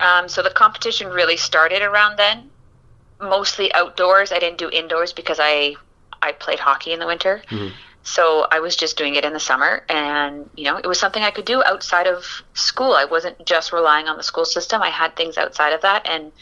[0.00, 2.50] Um, so the competition really started around then,
[3.20, 4.32] mostly outdoors.
[4.32, 5.76] I didn't do indoors because I
[6.22, 7.42] I played hockey in the winter.
[7.48, 7.72] Mhm.
[8.02, 11.22] So I was just doing it in the summer, and you know, it was something
[11.22, 12.94] I could do outside of school.
[12.94, 14.82] I wasn't just relying on the school system.
[14.82, 16.32] I had things outside of that, and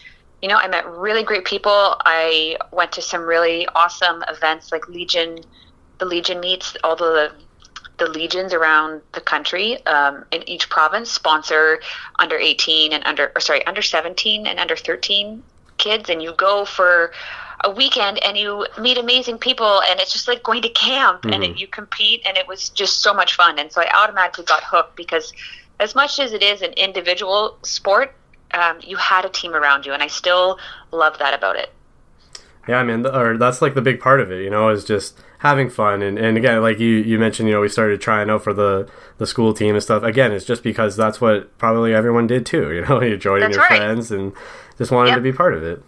[0.41, 1.97] you know, I met really great people.
[2.05, 5.39] I went to some really awesome events like Legion,
[5.99, 7.33] the Legion meets, all the
[7.99, 11.81] the legions around the country um, in each province sponsor
[12.21, 15.43] under 18 and under or sorry under 17 and under 13
[15.79, 17.13] kids and you go for
[17.65, 21.43] a weekend and you meet amazing people and it's just like going to camp and
[21.43, 24.63] it, you compete and it was just so much fun and so i automatically got
[24.63, 25.33] hooked because
[25.81, 28.15] as much as it is an individual sport
[28.55, 30.59] um, you had a team around you and i still
[30.93, 31.71] love that about it
[32.69, 34.85] Yeah, I mean, th- or that's like the big part of it, you know, is
[34.85, 36.03] just having fun.
[36.03, 38.87] And, and again, like you, you mentioned, you know, we started trying out for the,
[39.17, 40.03] the school team and stuff.
[40.03, 43.57] Again, it's just because that's what probably everyone did too, you know, you're joining That's
[43.57, 43.79] your right.
[43.79, 44.33] friends and
[44.79, 45.17] just wanted Yep.
[45.19, 45.83] to be part of it.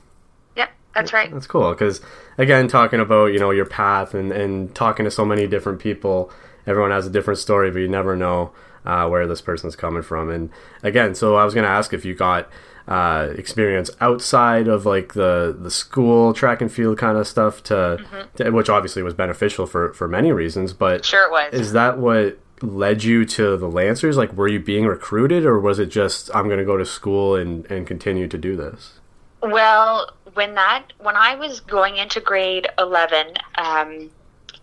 [0.56, 2.00] yeah that's right That's cool because
[2.36, 6.30] again, talking about you know your path and and talking to so many different people,
[6.66, 8.50] everyone has a different story, but you never know
[8.84, 10.30] uh, where this person's coming from.
[10.30, 10.50] And
[10.82, 12.48] again, so I was gonna ask if you got
[12.88, 18.04] uh, experience outside of like the the school track and field kind of stuff to,
[18.36, 21.98] to which obviously was beneficial for for many reasons, but sure it was is that
[21.98, 24.16] what led you to the Lancers?
[24.16, 27.36] Like, were you being recruited, or was it just I'm going to go to school
[27.36, 29.00] and and continue to do this?
[29.42, 34.10] Well, when that when I was going into grade eleven, um,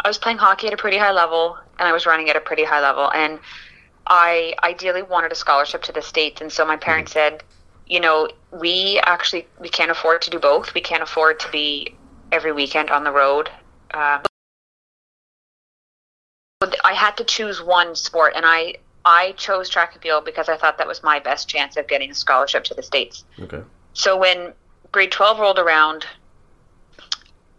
[0.03, 2.41] I was playing hockey at a pretty high level, and I was running at a
[2.41, 3.39] pretty high level, and
[4.05, 7.43] I ideally wanted a scholarship to the states, and so my parents said,
[7.87, 10.73] you know, we actually we can't afford to do both.
[10.73, 11.95] We can't afford to be
[12.31, 13.49] every weekend on the road.
[13.93, 14.21] Um,
[16.83, 20.57] I had to choose one sport, and I I chose track and field because I
[20.57, 23.25] thought that was my best chance of getting a scholarship to the states.
[23.39, 23.61] Okay.
[23.93, 24.53] So when
[24.91, 26.05] grade 12 rolled around,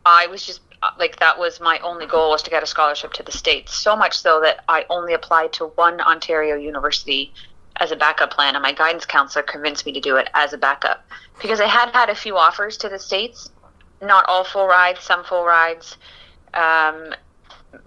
[0.05, 0.61] I was just
[0.99, 3.75] like, that was my only goal was to get a scholarship to the States.
[3.75, 7.33] So much so that I only applied to one Ontario university
[7.77, 10.59] as a backup plan, and my guidance counselor convinced me to do it as a
[10.59, 11.05] backup
[11.41, 13.51] because I had had a few offers to the States,
[14.03, 15.97] not all full rides, some full rides,
[16.55, 17.15] um,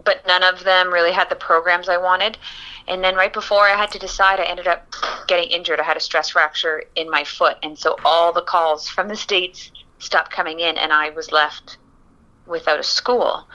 [0.04, 2.38] but none of them really had the programs I wanted.
[2.88, 4.94] And then right before I had to decide, I ended up
[5.28, 5.80] getting injured.
[5.80, 9.16] I had a stress fracture in my foot, and so all the calls from the
[9.16, 11.78] states stopped coming in, and I was left
[12.46, 13.48] without a school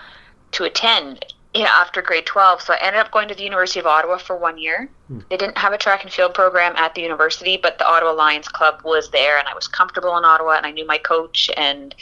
[0.52, 1.24] to attend
[1.64, 2.60] after grade 12.
[2.60, 4.90] So I ended up going to the University of Ottawa for one year.
[5.30, 8.48] They didn't have a track and field program at the university, but the Ottawa Lions
[8.48, 11.94] Club was there, and I was comfortable in Ottawa, and I knew my coach, and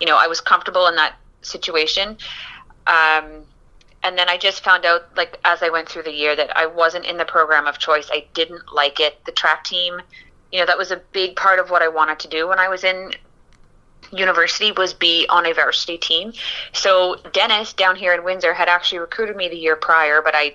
[0.00, 2.18] you know I was comfortable in that situation.
[2.86, 3.44] Um,
[4.02, 6.66] and then I just found out, like as I went through the year, that I
[6.66, 8.08] wasn't in the program of choice.
[8.12, 9.24] I didn't like it.
[9.24, 10.00] The track team,
[10.52, 12.68] you know, that was a big part of what I wanted to do when I
[12.68, 13.12] was in
[14.12, 16.32] university was be on a varsity team.
[16.72, 20.54] So Dennis down here in Windsor had actually recruited me the year prior, but I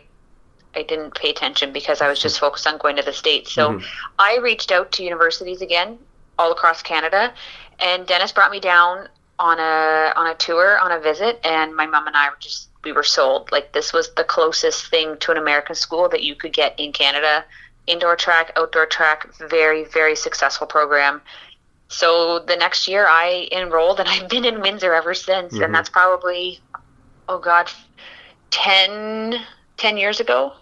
[0.76, 3.52] I didn't pay attention because I was just focused on going to the states.
[3.52, 3.86] So mm-hmm.
[4.18, 6.00] I reached out to universities again
[6.40, 7.32] all across Canada,
[7.80, 11.86] and Dennis brought me down on a on a tour on a visit, and my
[11.86, 13.52] mom and I were just we were sold.
[13.52, 16.92] Like this was the closest thing to an American school that you could get in
[16.92, 17.46] Canada.
[17.86, 21.22] Indoor track, outdoor track, very very successful program.
[21.90, 25.90] So the next year I enrolled, and I've been in Windsor ever since, and that's
[25.90, 26.60] probably
[27.30, 27.70] oh god,
[28.52, 29.36] 10,
[29.78, 30.54] 10 years ago.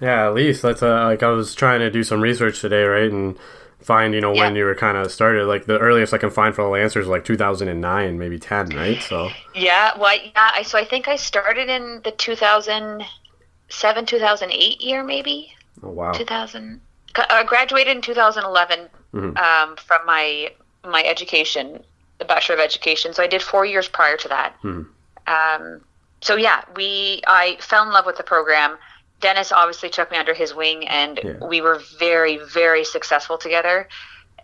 [0.00, 3.10] Yeah, at least that's uh, like I was trying to do some research today, right,
[3.10, 3.38] and
[3.82, 5.46] find you know when you were kind of started.
[5.46, 9.00] Like the earliest I can find for the Lancers like 2009, maybe 10, right?
[9.02, 10.50] So Yeah, well, yeah.
[10.54, 16.80] I, so I think I started in the 2007, 2008 year, maybe oh wow, 2000.
[17.14, 19.36] I graduated in 2011 Mhm.
[19.38, 20.50] um, from my
[20.84, 21.82] my education,
[22.18, 23.12] the Bachelor of Education.
[23.12, 24.54] So I did four years prior to that.
[24.64, 24.86] Mhm.
[25.26, 25.80] Um,
[26.20, 28.78] so yeah, we I fell in love with the program.
[29.22, 31.46] Dennis obviously took me under his wing, and Yeah.
[31.48, 33.88] we were very, very successful together.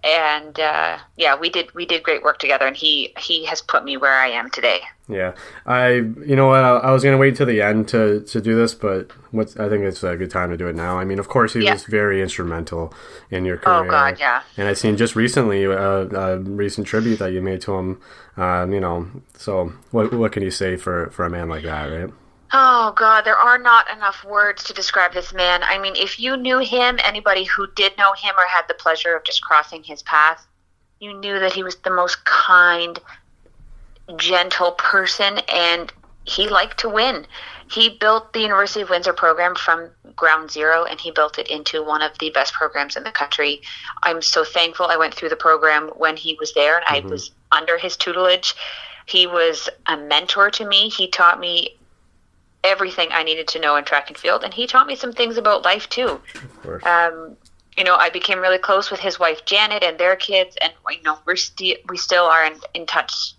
[0.05, 3.85] And uh, yeah, we did we did great work together, and he he has put
[3.85, 4.81] me where I am today.
[5.09, 5.33] Yeah,
[5.67, 5.89] I
[6.31, 8.75] you know what I, I was gonna wait till the end to, to do this,
[8.75, 11.01] but what's I think it's a good time to do it now.
[11.01, 11.73] I mean, of course, he Yeah.
[11.73, 12.95] was very instrumental
[13.29, 13.87] in your career.
[13.87, 14.43] Oh God, yeah.
[14.57, 18.01] And I seen just recently uh, a recent tribute that you made to him.
[18.37, 21.87] Um, you know, so what what can you say for for a man like that,
[21.87, 22.11] right?
[22.53, 25.63] Oh God, there are not enough words to describe this man.
[25.63, 29.15] I mean, if you knew him, anybody who did know him or had the pleasure
[29.15, 30.47] of just crossing his path,
[31.01, 32.99] you knew that he was the most kind,
[34.17, 35.93] gentle person, and
[36.25, 37.27] he liked to win.
[37.71, 41.85] He built the University of Windsor program from ground zero, and he built it into
[41.85, 43.61] one of the best programs in the country.
[44.03, 47.11] I'm so thankful I went through the program when he was there, and I mm-hmm.
[47.11, 48.55] was under his tutelage.
[49.05, 50.89] He was a mentor to me.
[50.89, 51.78] He taught me
[52.65, 55.37] everything I needed to know in track and field, and he taught me some things
[55.37, 56.21] about life too.
[56.85, 57.37] Um,
[57.77, 61.03] you know, I became really close with his wife Janet and their kids, and you
[61.03, 63.35] know, we're still we still are in, in touch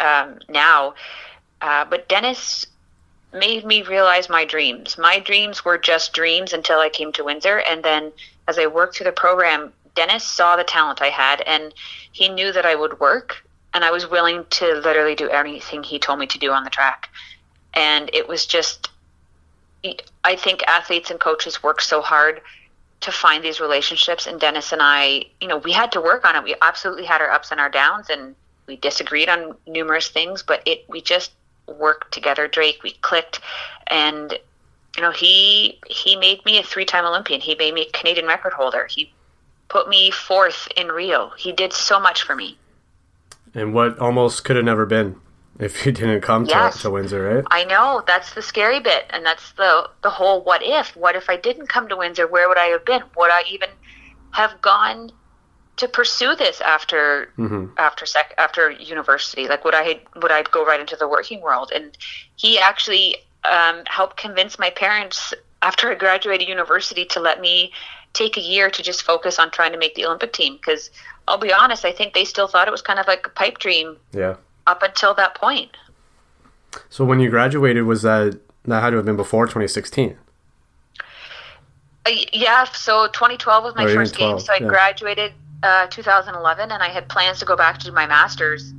[0.00, 0.94] um, now.
[1.60, 2.66] Uh, but Dennis
[3.32, 4.98] made me realize my dreams.
[4.98, 8.12] My dreams were just dreams until I came to Windsor, and then
[8.48, 11.74] as I worked through the program, Dennis saw the talent I had, and
[12.12, 13.44] he knew that I would work,
[13.74, 16.70] and I was willing to literally do anything he told me to do on the
[16.70, 17.08] track.
[17.74, 18.90] And it was just,
[20.24, 22.40] I think athletes and coaches work so hard
[23.00, 24.26] to find these relationships.
[24.26, 26.44] And Dennis and I, you know, we had to work on it.
[26.44, 28.34] We absolutely had our ups and our downs, and
[28.66, 31.32] we disagreed on numerous things, but it we just
[31.66, 32.46] worked together.
[32.46, 33.40] Drake, we clicked,
[33.88, 34.38] and
[34.96, 37.40] you know, he he made me a three-time Olympian.
[37.40, 38.86] He made me a Canadian record holder.
[38.88, 39.12] He
[39.68, 41.30] put me fourth in Rio.
[41.36, 42.56] He did so much for me.
[43.54, 45.16] and what almost could have never been
[45.58, 46.76] if you didn't come Yes.
[46.76, 47.44] to, to Windsor, right?
[47.50, 50.96] I know that's the scary bit, and that's the the whole what if.
[50.96, 52.26] What if I didn't come to Windsor?
[52.26, 53.02] Where would I have been?
[53.16, 53.68] Would I even
[54.32, 55.12] have gone
[55.76, 57.32] to pursue this after
[57.78, 59.48] after sec after university?
[59.48, 61.72] Like would I would I go right into the working world?
[61.74, 61.96] And
[62.36, 67.72] he actually um, helped convince my parents after I graduated university to let me
[68.12, 70.56] take a year to just focus on trying to make the Olympic team.
[70.56, 70.90] Because
[71.26, 73.58] I'll be honest, I think they still thought it was kind of like a pipe
[73.58, 74.36] dream Yeah.
[74.66, 75.76] Up until that point.
[76.88, 80.16] So when you graduated, was that that had to have been before 2016?
[82.06, 84.30] Uh, yeah, so 2012 was my Oh, first game.
[84.30, 84.66] 12, So I yeah.
[84.68, 88.72] graduated uh, 2011, and I had plans to go back to do my master's.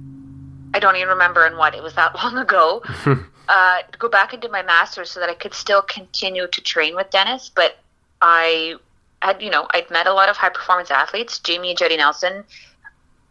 [0.74, 2.82] I don't even remember in what it was that long ago.
[3.50, 6.62] uh, to go back and do my master's so that I could still continue to
[6.62, 7.52] train with Dennis.
[7.54, 7.78] But
[8.22, 8.76] I
[9.22, 11.40] had, you know, I'd met a lot of high performance athletes.
[11.40, 12.44] Jamie Adjetey-Nelson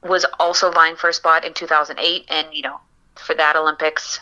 [0.03, 2.81] was also vying for a spot in 2008, and you know,
[3.17, 4.21] for that Olympics,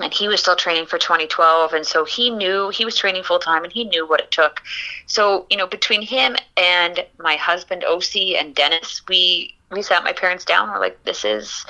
[0.00, 3.38] and he was still training for 2012 and so he knew he was training full
[3.38, 4.62] time and he knew what it took.
[5.06, 10.12] So you know between him and my husband oc and dennis we we sat my
[10.12, 10.70] parents down.
[10.70, 11.66] We're like this is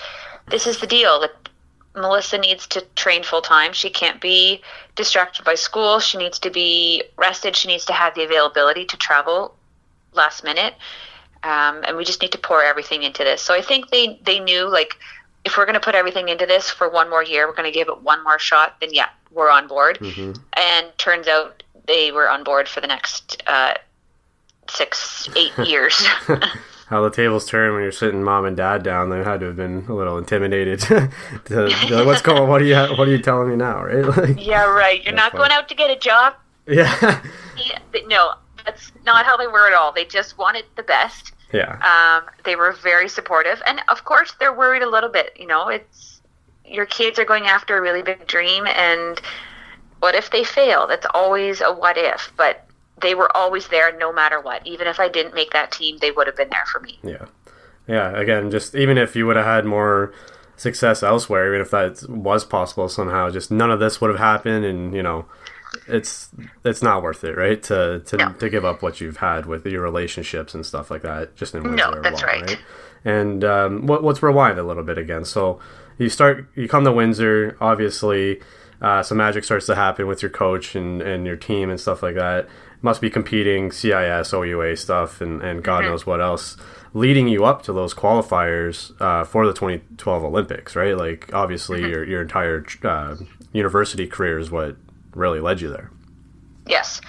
[0.49, 1.21] this is the deal.
[1.21, 1.33] Like
[1.95, 4.61] melissa needs to train full time she can't be
[4.95, 5.99] distracted by school.
[5.99, 7.57] She needs to be rested.
[7.57, 9.55] She needs to have the availability to travel
[10.13, 10.75] last minute
[11.43, 14.41] um, and we just need to pour everything into this so i think they they
[14.41, 14.95] knew like
[15.45, 17.77] if we're going to put everything into this for one more year, we're going to
[17.77, 19.99] give it one more shot, then yeah, we're on board.
[20.03, 23.75] And turns out they were on board for the next uh,
[24.69, 26.07] six, eight years.
[26.89, 29.11] How the tables turn when you're sitting mom and dad down.
[29.11, 30.81] They had to have been a little intimidated.
[30.81, 31.11] to,
[31.47, 32.49] like, What's going?
[32.49, 32.77] What are you?
[32.97, 33.85] What are you telling me now?
[33.85, 34.05] Right?
[34.05, 35.05] Like, yeah, right.
[35.05, 36.35] You're not That's going out to get a job.
[36.67, 37.23] yeah.
[37.59, 38.35] Yeah, no,
[38.69, 39.93] that's not how they were at all.
[39.93, 41.33] They just wanted the best.
[41.53, 41.79] Yeah.
[41.81, 45.33] Um, they were very supportive, and of course, they're worried a little bit.
[45.39, 46.21] You know, it's
[46.65, 49.21] your kids are going after a really big dream, and
[50.01, 50.87] what if they fail?
[50.87, 52.33] That's always a what if.
[52.37, 52.67] But
[53.01, 54.67] they were always there, no matter what.
[54.67, 56.99] Even if I didn't make that team, they would have been there for me.
[57.03, 57.27] Yeah.
[57.87, 58.11] Yeah.
[58.11, 60.13] Again, just even if you would have had more
[60.57, 64.67] success elsewhere, even if that was possible somehow, just none of this would have happened,
[64.67, 65.25] and you know,
[65.89, 66.29] it's
[66.65, 67.63] it's not worth it, right?
[67.65, 68.33] To to, No.
[68.35, 71.63] to give up what you've had with your relationships and stuff like that, just in
[71.63, 72.59] No, Windsor that's alone, right.
[73.05, 75.25] And um, what, let's rewind a little bit again.
[75.25, 75.61] So
[75.99, 77.57] you start, you come to Windsor.
[77.61, 78.41] Obviously,
[78.83, 82.03] uh, some magic starts to happen with your coach and, and your team and stuff
[82.03, 82.49] like that.
[82.83, 86.57] Must be competing CIS, OUA stuff, and, and God knows what else,
[86.95, 90.97] leading you up to those qualifiers uh, for the 2012 Olympics, right?
[90.97, 93.17] Like obviously, your your entire uh,
[93.53, 94.77] university career is what
[95.15, 95.91] really led you there.
[96.67, 97.01] Yes.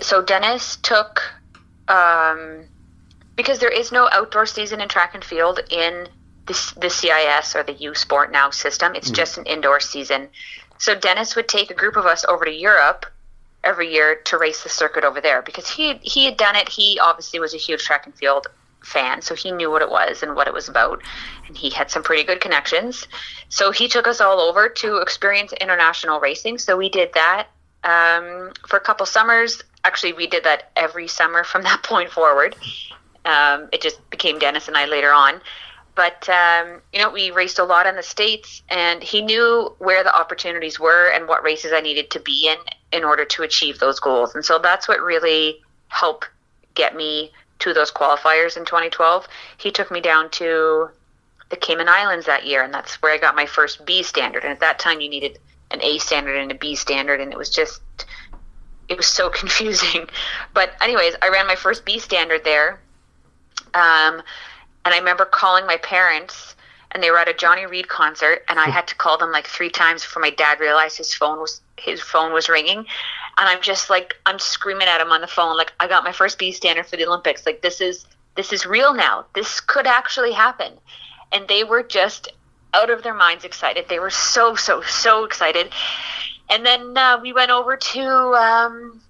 [0.00, 1.22] So Dennis took,
[1.88, 2.64] um,
[3.36, 6.08] because there is no outdoor season in track and field in
[6.46, 8.94] the, the CIS or the U Sport Now system.
[8.94, 10.28] It's just an indoor season.
[10.78, 13.06] So Dennis would take a group of us over to Europe
[13.62, 16.68] every year to race the circuit over there because he he had done it.
[16.68, 18.46] He obviously was a huge track and field
[18.84, 21.02] fan, so he knew what it was and what it was about,
[21.46, 23.08] and he had some pretty good connections.
[23.48, 26.58] So he took us all over to experience international racing.
[26.58, 27.48] So we did that
[27.82, 29.62] um, for a couple summers.
[29.84, 32.56] Actually, we did that every summer from that point forward.
[33.24, 35.40] Um, it just became Dennis and I later on.
[35.94, 40.02] But um, you know, we raced a lot in the states, and he knew where
[40.02, 42.58] the opportunities were and what races I needed to be in
[42.92, 44.34] in order to achieve those goals.
[44.34, 46.28] And so that's what really helped
[46.74, 47.30] get me
[47.64, 49.26] to those qualifiers in 2012.
[49.56, 50.90] He took me down to
[51.50, 54.42] the Cayman Islands that year, and that's where I got my first B standard.
[54.44, 55.38] And at that time, you needed
[55.70, 57.80] an A standard and a B standard, and it was just
[58.88, 60.06] it was so confusing.
[60.52, 62.80] But anyways, I ran my first B standard there.
[63.72, 64.22] Um,
[64.84, 66.54] and I remember calling my parents,
[66.92, 69.46] and they were at a Johnny Reid concert, and I had to call them like
[69.46, 72.86] three times before my dad realized his phone was his phone was ringing,
[73.38, 76.12] and I'm just like I'm screaming at him on the phone, like I got my
[76.12, 79.86] first B standard for the Olympics, like this is this is real now, this could
[79.86, 80.72] actually happen,
[81.32, 82.32] and they were just
[82.72, 83.86] out of their minds excited.
[83.88, 85.72] They were so so so excited,
[86.50, 88.08] and then uh, we went over to.
[88.34, 89.00] Um,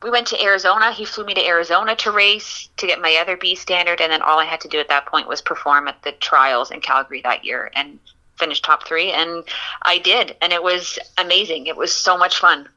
[0.00, 0.92] we went to Arizona.
[0.92, 4.22] He flew me to Arizona to race to get my other B standard, and then
[4.22, 7.20] all I had to do at that point was perform at the trials in Calgary
[7.22, 7.98] that year and
[8.38, 9.42] finish top three, and
[9.82, 11.66] I did, and it was amazing.
[11.66, 12.68] It was so much fun.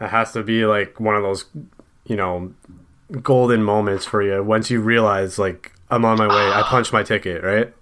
[0.00, 1.44] It has to be like one of those,
[2.06, 2.52] you know,
[3.22, 6.34] golden moments for you once you realize like I'm on my way.
[6.34, 6.68] I ah.
[6.68, 7.72] punched my ticket, right?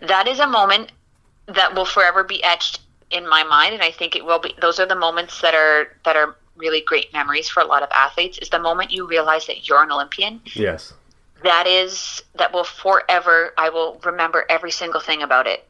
[0.00, 0.92] That is a moment
[1.46, 4.54] that will forever be etched in my mind, and I think it will be.
[4.60, 7.88] Those are the moments that are that are really great memories for a lot of
[7.96, 10.40] athletes is the moment you realize that you're an Olympian.
[10.54, 10.94] Yes.
[11.42, 13.52] That is that will forever.
[13.58, 15.66] I will remember every single thing about it.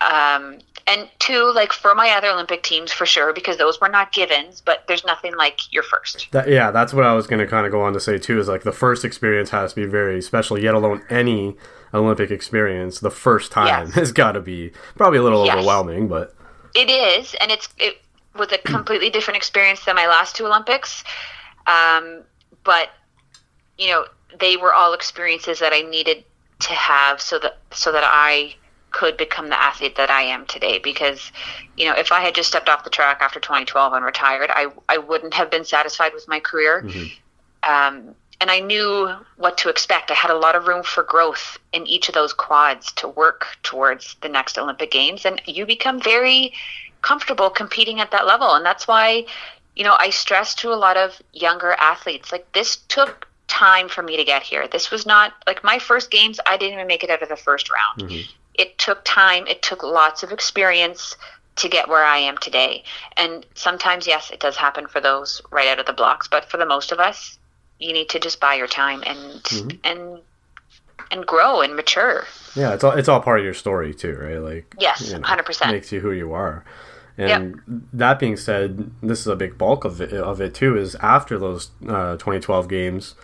[0.00, 4.12] Um, and two, like for my other Olympic teams, for sure, because those were not
[4.12, 4.60] givens.
[4.62, 6.28] But there's nothing like your first.
[6.32, 8.38] That, yeah, that's what I was going to kind of go on to say too.
[8.38, 11.56] Is like the first experience has to be very special, yet alone any
[11.92, 13.00] Olympic experience.
[13.00, 13.94] The first time Yes.
[13.96, 15.56] has got to be probably a little Yes.
[15.56, 16.34] overwhelming, but
[16.74, 18.00] It is, and it's it
[18.34, 21.02] was a completely different experience than my last two Olympics.
[21.66, 22.22] Um,
[22.64, 22.88] but
[23.76, 24.06] you know,
[24.38, 26.24] they were all experiences that I needed
[26.60, 28.54] to have so that so that I
[28.90, 30.78] could become the athlete that I am today.
[30.78, 31.32] Because
[31.76, 34.68] you know, if I had just stepped off the track after 2012 and retired, I
[34.88, 36.84] I wouldn't have been satisfied with my career.
[37.62, 40.10] Um, and I knew what to expect.
[40.10, 43.46] I had a lot of room for growth in each of those quads to work
[43.62, 45.26] towards the next Olympic Games.
[45.26, 46.52] And you become very
[47.02, 48.54] comfortable competing at that level.
[48.54, 49.26] And that's why,
[49.74, 54.02] you know, I stress to a lot of younger athletes like this took time for
[54.02, 54.68] me to get here.
[54.68, 57.36] This was not like my first games, I didn't even make it out of the
[57.36, 58.10] first round.
[58.58, 61.16] It took time, it took lots of experience
[61.56, 62.84] to get where I am today.
[63.16, 66.56] And sometimes, yes, it does happen for those right out of the blocks, but for
[66.56, 67.38] the most of us,
[67.78, 70.18] you need to just buy your time and and
[71.10, 72.24] and grow and mature.
[72.54, 74.38] yeah, it's all it's all part of your story too, right?
[74.38, 75.70] Like Yes, 100%.
[75.72, 76.64] makes you who you are.
[77.16, 77.60] And
[77.92, 80.76] that being said, this is a big bulk of it, of it too.
[80.76, 83.16] Is after those uh, 2012 games,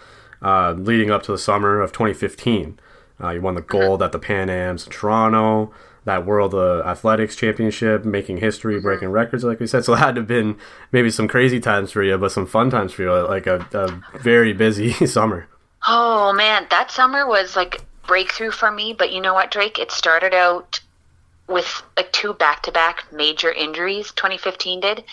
[0.42, 2.78] uh, leading up to the summer of 2015,
[3.22, 5.72] uh, you won the gold at the Pan Am's in Toronto.
[6.04, 9.86] That World uh, Athletics Championship, making history, breaking records, like we said.
[9.86, 10.58] So it had to have been
[10.92, 13.10] maybe some crazy times for you, but some fun times for you.
[13.10, 15.48] Like a, a very busy summer.
[15.86, 18.92] Oh man, that summer was like breakthrough for me.
[18.92, 19.78] But you know what, Drake?
[19.78, 20.80] It started out
[21.48, 24.12] with like two back-to-back major injuries.
[24.12, 25.04] 2015 did,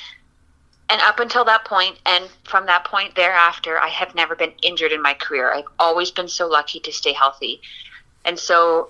[0.92, 4.92] and up until that point, and from that point thereafter, I have never been injured
[4.92, 5.54] in my career.
[5.54, 7.62] I've always been so lucky to stay healthy,
[8.26, 8.90] and so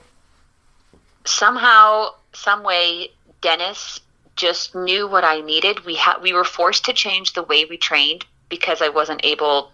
[1.26, 4.00] somehow, some way, Dennis
[4.36, 5.86] just knew what I needed.
[5.86, 9.72] We had we were forced to change the way we trained because I wasn't able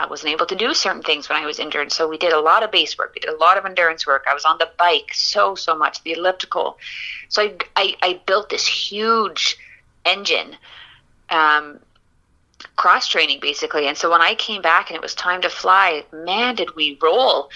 [0.00, 1.92] I wasn't able to do certain things when I was injured.
[1.92, 3.12] So we did a lot of base work.
[3.14, 4.24] We did a lot of endurance work.
[4.28, 6.78] I was on the bike so, so much, the elliptical.
[7.28, 9.58] So I, I, I built this huge
[10.06, 10.56] engine,
[11.28, 11.80] um,
[12.76, 13.88] cross training basically.
[13.88, 16.98] And so when I came back and it was time to fly, man, did we
[17.02, 17.50] roll.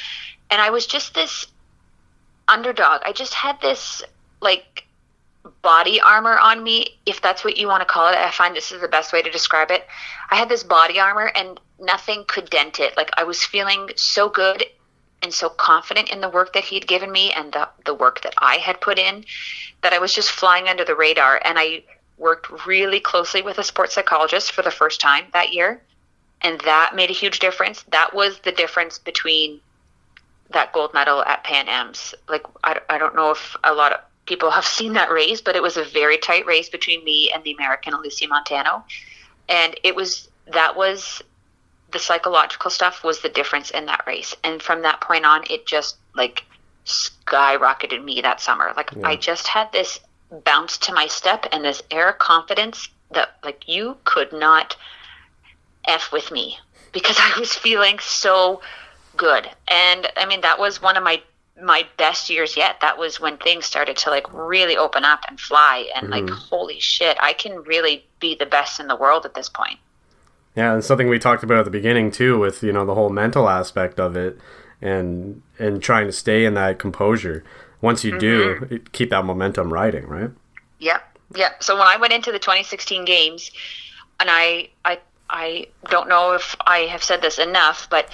[0.51, 1.47] And I was just this
[2.49, 3.03] underdog.
[3.05, 4.03] I just had this
[4.41, 4.85] like
[5.63, 8.17] body armor on me, if that's what you want to call it.
[8.17, 9.87] I find this is the best way to describe it.
[10.31, 12.97] I had this body armor and nothing could dent it.
[12.97, 14.65] Like I was feeling so good
[15.23, 18.35] and so confident in the work that he'd given me and the, the work that
[18.39, 19.25] I had put in
[19.83, 21.41] that I was just flying under the radar.
[21.45, 21.83] And I
[22.19, 25.83] worked really closely with a sports psychologist for the first time that year.
[26.43, 27.85] And that made a huge difference.
[27.89, 29.61] That was the difference between
[30.55, 32.15] that gold medal at Pan Am's.
[32.29, 35.55] Like, I, I don't know if a lot of people have seen that race, but
[35.55, 38.83] it was a very tight race between me and the American Alysia Montaño.
[39.49, 41.23] And it was, that was
[41.93, 44.35] the psychological stuff was the difference in that race.
[44.43, 46.45] And from that point on, it just like
[46.87, 48.73] skyrocketed me that summer.
[48.77, 49.09] Like Yeah.
[49.09, 50.01] I just had this
[50.45, 54.77] bounce to my step and this air of confidence that like you could not
[55.87, 56.59] F with me
[56.93, 58.61] because I was feeling so
[59.17, 59.49] good.
[59.69, 61.23] And I mean, that was one of my
[61.63, 62.81] my best years yet.
[62.81, 66.35] That was when things started to like really open up and fly and like mm-hmm.
[66.35, 69.79] holy shit, I can really be the best in the world at this point.
[70.57, 73.11] Yeah, and something we talked about at the beginning too, with you know the whole
[73.11, 74.39] mental aspect of it,
[74.81, 77.45] and and trying to stay in that composure.
[77.81, 78.77] Once you do, mm-hmm.
[78.93, 80.31] keep that momentum riding, right?
[80.79, 81.19] Yep.
[81.35, 81.63] Yep.
[81.63, 83.51] So when I went into the 2016 games,
[84.21, 88.09] and I, I, I don't know if I have said this enough, but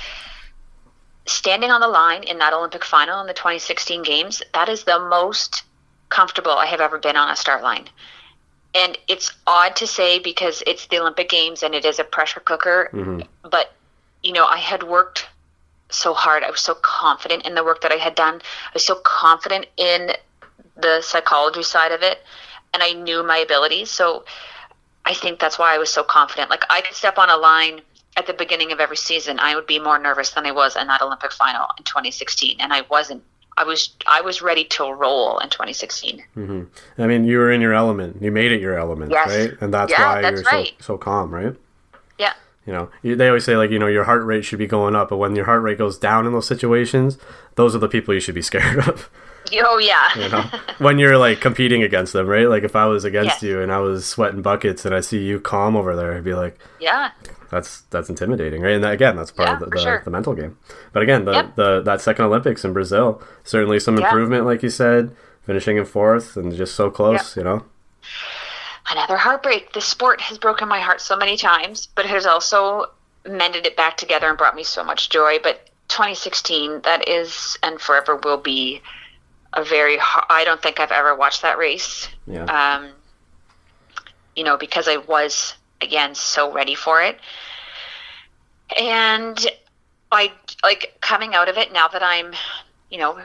[1.31, 4.99] standing on the line in that Olympic final in the 2016 games, that is the
[4.99, 5.65] most
[6.09, 7.89] comfortable I have ever been on a start line.
[8.75, 12.41] And it's odd to say because it's the Olympic Games and it is a pressure
[12.41, 13.23] cooker, mm-hmm.
[13.49, 13.73] but
[14.23, 15.27] you know, I had worked
[15.89, 16.45] so hard.
[16.45, 18.37] I was so confident in the work that I had done.
[18.37, 20.13] I was so confident in
[20.77, 22.19] the psychology side of it,
[22.73, 23.91] and I knew my abilities.
[23.91, 24.25] So
[25.05, 26.51] I think that's why I was so confident.
[26.51, 27.81] Like I could step on a line
[28.17, 29.39] at the beginning of every season.
[29.41, 32.73] I would be more nervous than I was in that Olympic final in 2016, and
[32.73, 33.23] I wasn't.
[33.57, 36.23] I was I was ready to roll in 2016.
[36.37, 37.03] Mm-hmm.
[37.03, 38.23] I mean, you were in your element.
[38.23, 39.29] You made it your element, Yes.
[39.29, 39.53] right?
[39.61, 40.73] And that's Yeah, why that's you're right.
[40.79, 41.55] so so calm, right?
[42.19, 42.33] Yeah.
[42.67, 45.09] You know, they always say like you know your heart rate should be going up,
[45.11, 47.19] but when your heart rate goes down in those situations,
[47.57, 49.11] those are the people you should be scared of.
[49.63, 50.09] Oh yeah.
[50.17, 50.45] You know,
[50.79, 52.49] when you're like competing against them, right?
[52.49, 53.43] Like if I was against Yes.
[53.43, 56.35] you and I was sweating buckets and I see you calm over there, I'd be
[56.35, 57.11] like, yeah.
[57.51, 58.75] that's that's intimidating, right?
[58.75, 60.03] And that, again, that's part Yeah, of the, the, sure.
[60.05, 60.57] the mental game.
[60.93, 61.57] But again, the, Yep.
[61.57, 64.05] the that second Olympics in Brazil certainly some Yeah.
[64.05, 67.65] improvement, like you said, finishing in fourth and just so close, you know.
[68.91, 69.73] another heartbreak.
[69.73, 72.87] This sport has broken my heart so many times, but it has also
[73.29, 75.39] mended it back together and brought me so much joy.
[75.43, 78.81] But 2016, that is and forever will be
[79.53, 79.97] a very.
[79.99, 82.09] har- I don't think I've ever watched that race.
[82.27, 82.45] Yeah.
[82.45, 82.91] Um,
[84.37, 87.19] you know, because I was again so ready for it,
[88.79, 89.39] and
[90.13, 90.33] I
[90.63, 92.33] like coming out of it now that I'm,
[92.91, 93.19] you know,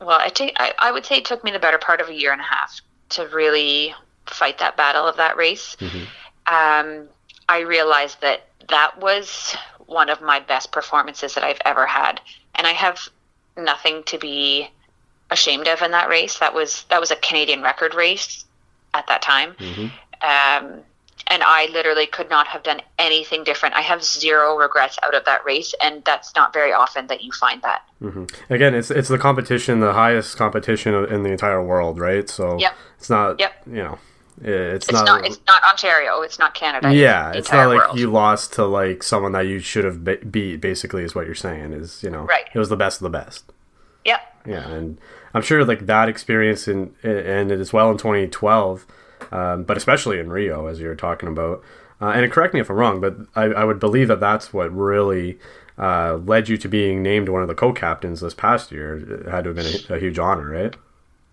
[0.00, 2.14] well, I take I, I would say it took me the better part of a
[2.14, 3.94] year and a half to really
[4.26, 5.76] fight that battle of that race.
[6.46, 7.08] Um,
[7.48, 9.54] I realized that that was
[9.86, 12.20] one of my best performances that I've ever had,
[12.54, 13.08] and I have
[13.56, 14.68] nothing to be
[15.30, 16.38] ashamed of in that race.
[16.38, 18.44] That was that was a Canadian record race
[18.94, 19.56] at that time.
[20.22, 20.80] Um,
[21.28, 23.74] and I literally could not have done anything different.
[23.74, 27.32] I have zero regrets out of that race, and that's not very often that you
[27.32, 27.82] find that.
[28.50, 32.28] Again, it's it's the competition, the highest competition in the entire world, right?
[32.28, 32.74] So Yep.
[32.98, 33.52] it's not, Yep.
[33.66, 33.98] you know,
[34.40, 35.26] it's, It's not, not.
[35.26, 36.22] It's not Ontario.
[36.22, 36.92] It's not Canada.
[36.94, 37.98] yeah, the it's not like world.
[37.98, 40.60] you lost to like someone that you should have be- beat.
[40.60, 42.44] Basically, is what you're saying is you know, Right.
[42.52, 43.44] It was the best of the best.
[44.04, 44.20] Yep.
[44.46, 44.98] Yeah, and
[45.34, 48.86] I'm sure like that experience in and as well in 2012,
[49.30, 51.62] um, but especially in Rio, as you were talking about.
[52.00, 54.74] Uh, and correct me if I'm wrong, but I, I would believe that that's what
[54.76, 55.38] really
[55.78, 58.96] uh, led you to being named one of the co-captains this past year.
[58.96, 60.74] It had to have been a, a huge honor, right?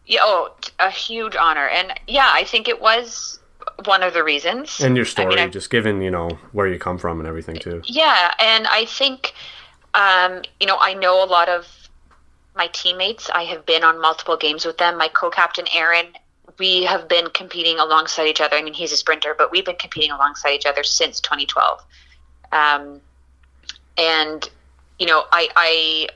[0.06, 0.22] Yeah.
[0.24, 3.40] Oh, a huge honor, and yeah, I think it was
[3.86, 4.80] one of the reasons.
[4.80, 7.28] And your story, I mean, I- just given you know where you come from and
[7.28, 7.82] everything too.
[7.86, 9.34] Yeah, and I think,
[9.94, 11.68] um, you know, I know a lot of
[12.56, 13.30] my teammates.
[13.30, 14.98] I have been on multiple games with them.
[14.98, 16.08] My co-captain Aaron,
[16.58, 18.56] we have been competing alongside each other.
[18.56, 21.82] I mean, he's a sprinter, but we've been competing alongside each other since 2012.
[22.52, 23.02] Um,
[23.98, 24.50] and
[24.98, 26.08] you know, I, I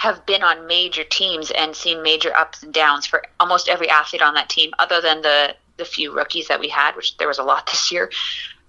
[0.00, 4.22] have been on major teams and seen major ups and downs for almost every athlete
[4.22, 7.38] on that team, other than the the few rookies that we had, which there was
[7.38, 8.10] a lot this year.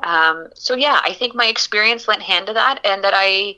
[0.01, 3.55] Um, so yeah, I think my experience lent hand to that, and that I,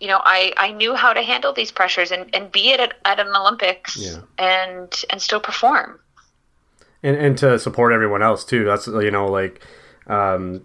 [0.00, 2.94] you know, I, I knew how to handle these pressures and, and be it at,
[3.04, 4.20] at an Olympics Yeah.
[4.38, 5.98] and and still perform.
[7.02, 8.64] and and to support everyone else too.
[8.64, 9.64] That's you know like
[10.06, 10.62] um,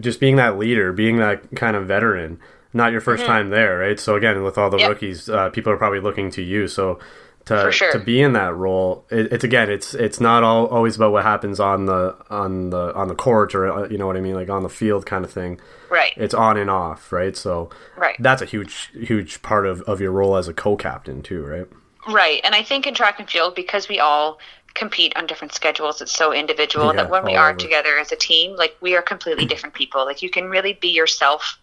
[0.00, 2.38] just being that leader, being that kind of veteran.
[2.74, 4.00] Not your 1st time there, right?
[4.00, 4.80] So again, with all the Mm-hmm.
[4.82, 4.88] Yep.
[4.90, 6.68] rookies, uh, people are probably looking to you.
[6.68, 6.98] So
[7.46, 7.92] to sure.
[7.92, 11.24] to be in that role, it, it's again, it's it's not all, always about what
[11.24, 14.34] happens on the on the on the court or uh, you know what I mean,
[14.34, 15.60] like on the field kind of thing.
[15.90, 16.12] Right.
[16.16, 17.36] It's on and off, right?
[17.36, 18.16] So Right.
[18.20, 21.66] that's a huge huge part of, of your role as a co-captain too, right?
[22.08, 22.40] Right.
[22.44, 24.38] And I think in track and field, because we all
[24.74, 27.58] compete on different schedules, it's so individual Yeah, that when we are over.
[27.58, 30.04] together as a team, like we are completely different people.
[30.04, 31.58] Like you can really be yourself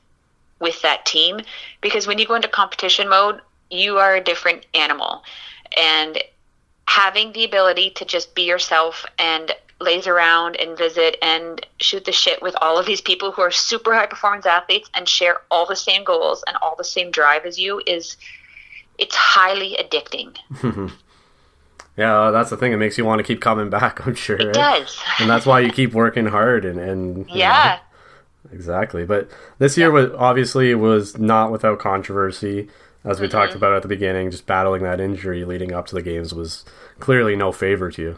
[0.60, 1.40] with that team
[1.82, 5.24] because when you go into competition mode, you are a different animal.
[5.78, 6.22] And
[6.88, 12.12] having the ability to just be yourself and laze around and visit and shoot the
[12.12, 15.66] shit with all of these people who are super high performance athletes and share all
[15.66, 18.18] the same goals and all the same drive as you is
[18.98, 20.36] it's highly addicting.
[21.98, 22.74] yeah, that's the thing.
[22.74, 24.06] It makes you want to keep coming back.
[24.06, 24.36] I'm sure.
[24.36, 24.54] It right?
[24.54, 25.00] does.
[25.20, 27.78] and that's why you keep working hard and and yeah.
[27.78, 27.89] know,
[28.52, 29.06] exactly.
[29.06, 32.70] But this year was obviously was not without controversy,
[33.04, 33.38] as we Mm-hmm.
[33.38, 34.32] talked about at the beginning.
[34.32, 36.66] Just battling that injury leading up to the games was
[37.00, 38.18] clearly no favor to you.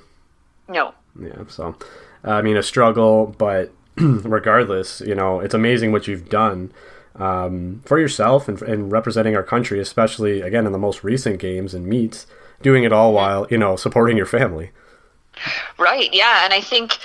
[0.68, 0.94] No.
[1.20, 1.76] Yeah, so
[2.24, 6.72] I mean a struggle, but regardless, you know it's amazing what you've done
[7.18, 11.74] um, for yourself and, and representing our country, especially again in the most recent games
[11.74, 12.26] and meets,
[12.62, 14.72] doing it all while you know supporting your family.
[15.78, 16.14] Right.
[16.14, 16.98] Yeah, and I think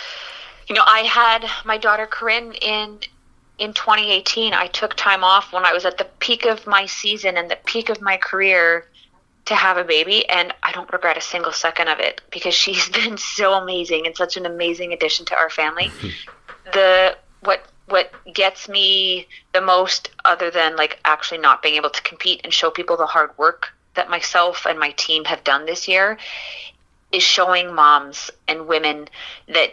[0.69, 3.01] you know I had my daughter Corinne in
[3.59, 4.53] in 2018.
[4.53, 7.59] I took time off when I was at the peak of my season and the
[7.65, 8.87] peak of my career
[9.47, 12.89] to have a baby and I don't regret a single second of it because she's
[12.89, 15.91] been so amazing and such an amazing addition to our family.
[16.73, 22.03] the what what gets me the most other than like actually not being able to
[22.03, 25.87] compete and show people the hard work that myself and my team have done this
[25.87, 26.19] year
[27.13, 29.09] is showing moms and women
[29.47, 29.71] that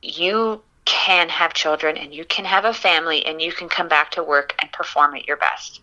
[0.00, 4.10] you can have children and you can have a family and you can come back
[4.12, 5.80] to work and perform at your best.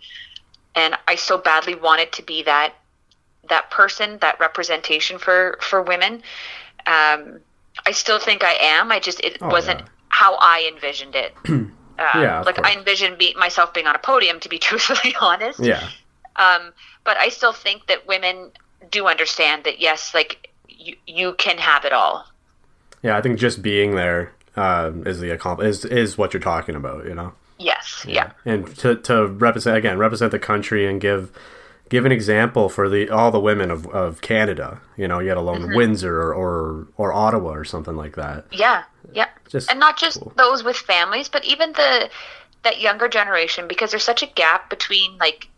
[0.75, 2.73] And I so badly wanted to be that
[3.49, 6.21] that person, that representation for for women.
[6.85, 7.39] Um,
[7.85, 8.91] I still think I am.
[8.91, 9.87] I just it Oh, wasn't yeah.
[10.09, 11.35] how I envisioned it.
[11.99, 14.39] Um, Yeah, like I envisioned be, myself being on a podium.
[14.39, 15.89] To be truthfully honest, Yeah,
[16.37, 16.73] um,
[17.03, 18.51] but I still think that women
[18.89, 22.25] do understand that yes, like you you can have it all.
[23.01, 23.17] yeah.
[23.17, 27.05] I think just being there um, is the accompl- is is what you're talking about.
[27.05, 27.33] You know.
[27.57, 31.29] Yes, yeah, and to, to represent again represent the country and give
[31.89, 34.79] give an example for the all the women of, of Canada.
[34.95, 35.75] You know, had alone Mm-hmm.
[35.75, 38.45] Windsor or, or or Ottawa or something like that.
[38.51, 39.27] yeah, yeah.
[39.49, 40.31] Just and not just cool.
[40.37, 42.09] those with families, but even the
[42.63, 45.49] that younger generation, because there's such a gap between like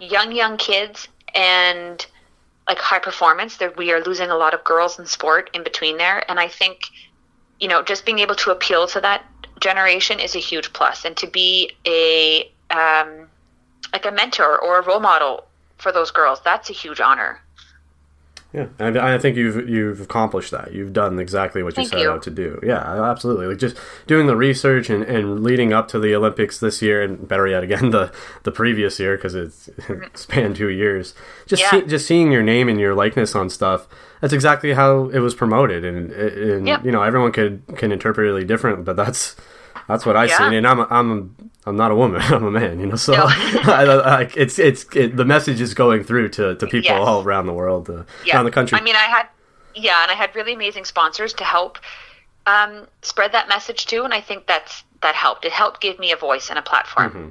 [0.00, 2.06] young young kids and
[2.66, 3.58] like high performance.
[3.58, 6.48] That we are losing a lot of girls in sport in between there, and I
[6.48, 6.78] think
[7.60, 9.24] you know just being able to appeal to that
[9.60, 13.28] generation is a huge plus, and to be a um,
[13.92, 15.46] like a mentor or a role model
[15.78, 17.40] for those girls, that's a huge honor.
[18.52, 20.72] Yeah, and I think you've you've accomplished that.
[20.72, 22.10] You've done exactly what you Thank set you.
[22.10, 22.58] out to do.
[22.64, 22.78] Yeah,
[23.08, 23.46] absolutely.
[23.46, 23.76] Like just
[24.08, 27.62] doing the research and, and leading up to the Olympics this year, and better yet,
[27.62, 31.14] again the the previous year because it's it spanned two years.
[31.46, 31.62] Just.
[31.62, 31.70] Yeah.
[31.70, 33.86] see, just seeing your name and your likeness on stuff.
[34.20, 36.84] That's exactly how it was promoted, and, and Yep.
[36.84, 39.36] you know everyone could can interpret it really different, but that's
[39.90, 40.38] that's what I Yeah.
[40.38, 40.52] seen.
[40.54, 41.34] And I'm a, I'm
[41.66, 42.20] I'm not a woman.
[42.36, 42.80] I'm a man.
[42.80, 43.24] You know, so No.
[43.26, 43.84] I,
[44.22, 47.06] I, it's it's it, the message is going through to, to people Yes.
[47.06, 48.78] all around the world, uh, around the country.
[48.78, 49.26] I mean, I had,
[49.74, 51.78] yeah, and I had really amazing sponsors to help
[52.46, 55.44] um, spread that message too, and I think that's that helped.
[55.44, 57.10] It helped give me a voice and a platform.
[57.10, 57.28] Mm-hmm.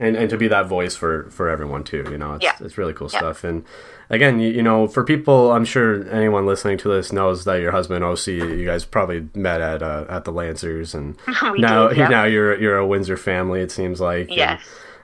[0.00, 2.56] and and to be that voice for for everyone too you know it's, Yeah.
[2.60, 3.18] it's really cool Yeah.
[3.20, 3.64] stuff and
[4.10, 7.72] again you, you know for people i'm sure anyone listening to this knows that your
[7.72, 11.16] husband oc you guys probably met at uh, at the lancers and
[11.56, 12.08] now did, yeah.
[12.08, 14.38] now you're you're a windsor family it seems like and,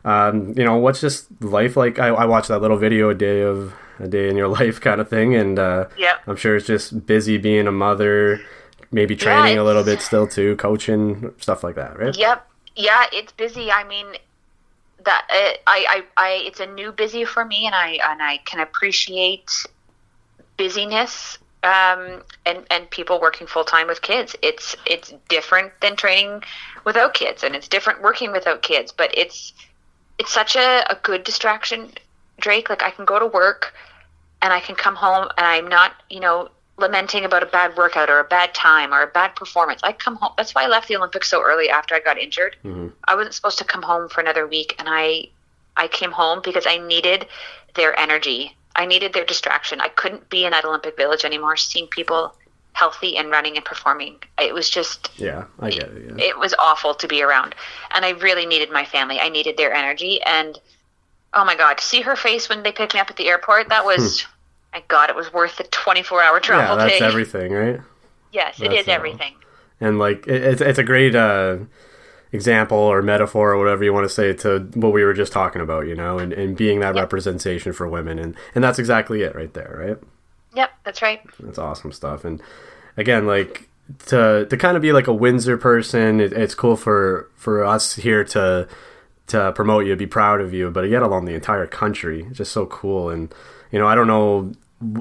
[0.04, 3.42] um you know what's just life like i, I watched that little video a day
[3.42, 6.16] of a day in your life kind of thing and uh Yep.
[6.26, 8.40] i'm sure it's just busy being a mother
[8.90, 12.48] maybe training a little bit still too coaching stuff like that right Yep.
[12.74, 13.70] Yeah, it's busy.
[13.70, 14.06] I mean,
[15.04, 18.38] that uh, I, I, I, it's a new busy for me, and I and I
[18.38, 19.50] can appreciate
[20.56, 24.34] busyness um, and and people working full time with kids.
[24.42, 26.42] It's it's different than training
[26.84, 28.92] without kids, and it's different working without kids.
[28.92, 29.52] But it's
[30.18, 31.90] it's such a, a good distraction,
[32.40, 32.68] Drake.
[32.68, 33.74] Like I can go to work,
[34.40, 36.50] and I can come home, and I'm not, you know,
[36.82, 39.80] lamenting about a bad workout or a bad time or a bad performance.
[39.82, 40.32] I come home.
[40.36, 42.56] That's why I left the Olympics so early after I got injured.
[42.64, 42.88] Mm-hmm.
[43.04, 45.28] I wasn't supposed to come home for another week, and I
[45.76, 47.26] I came home because I needed
[47.74, 48.54] their energy.
[48.76, 49.80] I needed their distraction.
[49.80, 52.34] I couldn't be in that Olympic village anymore, seeing people
[52.74, 54.16] healthy and running and performing.
[54.38, 56.24] It was just yeah i get it yeah.
[56.24, 57.54] it was awful to be around
[57.94, 60.58] and i really needed my family i needed their energy and
[61.34, 63.68] oh my god to see her face when they picked me up at the airport
[63.68, 63.88] that hmm.
[63.88, 64.26] was
[64.72, 66.52] my god it was worth the 24 hour Hmm.
[66.52, 67.80] yeah that's day everything right
[68.32, 68.94] yes it That's is all.
[68.94, 69.34] everything
[69.80, 71.58] and like it, it's it's a great uh,
[72.32, 75.60] example or metaphor or whatever you want to say to what we were just talking
[75.60, 77.02] about, you know, and, and being that Yep.
[77.02, 79.98] representation for women, and and that's exactly it right there, right?
[80.54, 82.40] yep that's right That's awesome stuff, and
[82.96, 83.68] again, like
[84.06, 87.96] to to kind of be like a Windsor person, it, it's cool for for us
[87.96, 88.68] here to
[89.28, 92.52] to promote you, be proud of you, but yet along the entire country, it's just
[92.52, 93.34] so cool, and
[93.70, 94.52] you know, I don't know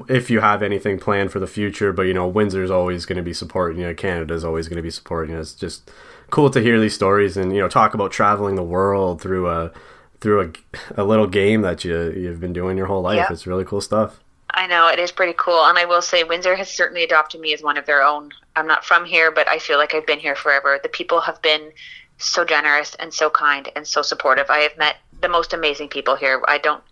[0.08, 1.92] if you have anything planned for the future.
[1.92, 3.86] But you know, Windsor's always going to be supporting you.
[3.86, 5.40] Know, Canada's always going to be supporting you.
[5.40, 5.90] It's just
[6.30, 9.70] cool to hear these stories and you know talk about traveling the world through a
[10.20, 10.40] through
[10.96, 13.16] a, a little game that you you've been doing your whole life.
[13.16, 13.32] Yeah.
[13.32, 14.20] It's really cool stuff.
[14.54, 17.54] I know it is pretty cool, and I will say Windsor has certainly adopted me
[17.54, 18.30] as one of their own.
[18.54, 20.78] I'm not from here, but I feel like I've been here forever.
[20.82, 21.72] The people have been
[22.18, 24.50] so generous and so kind and so supportive.
[24.50, 26.42] I have met the most amazing people here.
[26.46, 26.82] I don't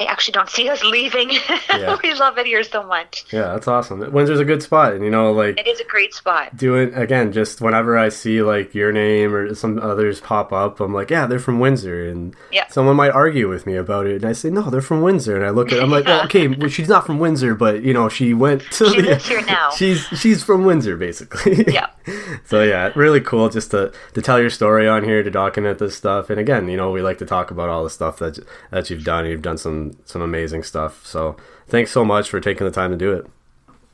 [0.00, 1.30] I actually don't see us leaving.
[1.80, 1.96] Yeah.
[2.02, 3.24] we love it here so much.
[3.32, 4.00] Yeah, that's awesome.
[4.12, 6.56] Windsor's a good spot, and you know, like It is a great spot.
[6.56, 10.92] doing again just whenever i see like your name or some others pop up i'm
[10.92, 12.66] like yeah they're from windsor and Yeah.
[12.68, 15.44] someone might argue with me about it and i say no they're from windsor and
[15.44, 18.08] i look at i'm like well, okay well, she's not from windsor but you know
[18.08, 19.70] she went to She the, lives here now.
[19.76, 21.88] she's she's from windsor basically Yeah.
[22.44, 25.96] so yeah really cool just to to tell your story on here to document this
[25.96, 28.38] stuff and again you know we like to talk about all the stuff that
[28.70, 31.36] that you've done you've done some some amazing stuff so
[31.68, 33.26] thanks so much for taking the time to do it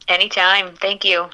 [0.09, 0.75] Anytime.
[0.77, 1.31] Thank you.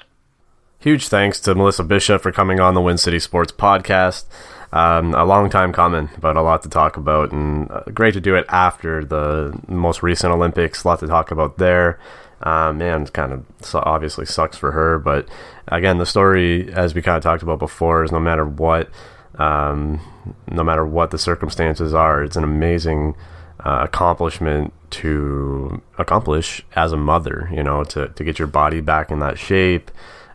[0.79, 4.25] Huge thanks to Melissa Bishop for coming on the Win City Sports podcast.
[4.71, 8.21] Um, a long time coming, but a lot to talk about, and uh, great to
[8.21, 10.83] do it after the most recent Olympics.
[10.83, 11.99] A lot to talk about there.
[12.41, 15.29] Uh, man, kind of so obviously sucks for her, but
[15.67, 18.89] again, the story, as we kind of talked about before, is no matter what,
[19.35, 20.01] um,
[20.49, 23.15] no matter what the circumstances are, it's an amazing
[23.63, 27.49] uh, accomplishment to accomplish as a mother.
[27.51, 29.91] You know, to to get your body back in that shape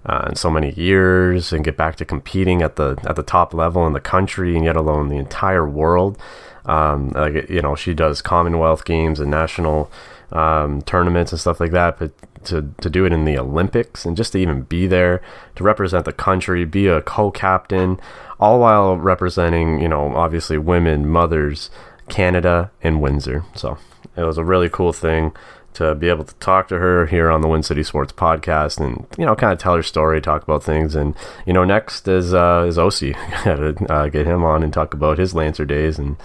[0.07, 3.53] uh, in so many years and get back to competing at the at the top
[3.53, 6.19] level in the country and yet alone the entire world.
[6.65, 9.91] Um, like you know, she does Commonwealth Games and national
[10.33, 12.13] um, tournaments and stuff like that, but
[12.45, 15.21] to to do it in the Olympics and just to even be there
[15.57, 18.01] to represent the country, be a co-captain,
[18.39, 21.71] all while representing you know obviously women, mothers,
[22.09, 23.45] Canada, and Windsor.
[23.55, 23.79] So
[24.17, 25.33] it was a really cool thing
[25.75, 29.07] to be able to talk to her here on the Win City Sports podcast and
[29.17, 31.15] you know kind of tell her story, talk about things, and
[31.47, 33.15] you know next is uh, is Osi.
[33.45, 36.17] Got to uh, get him on and talk about his Lancer days and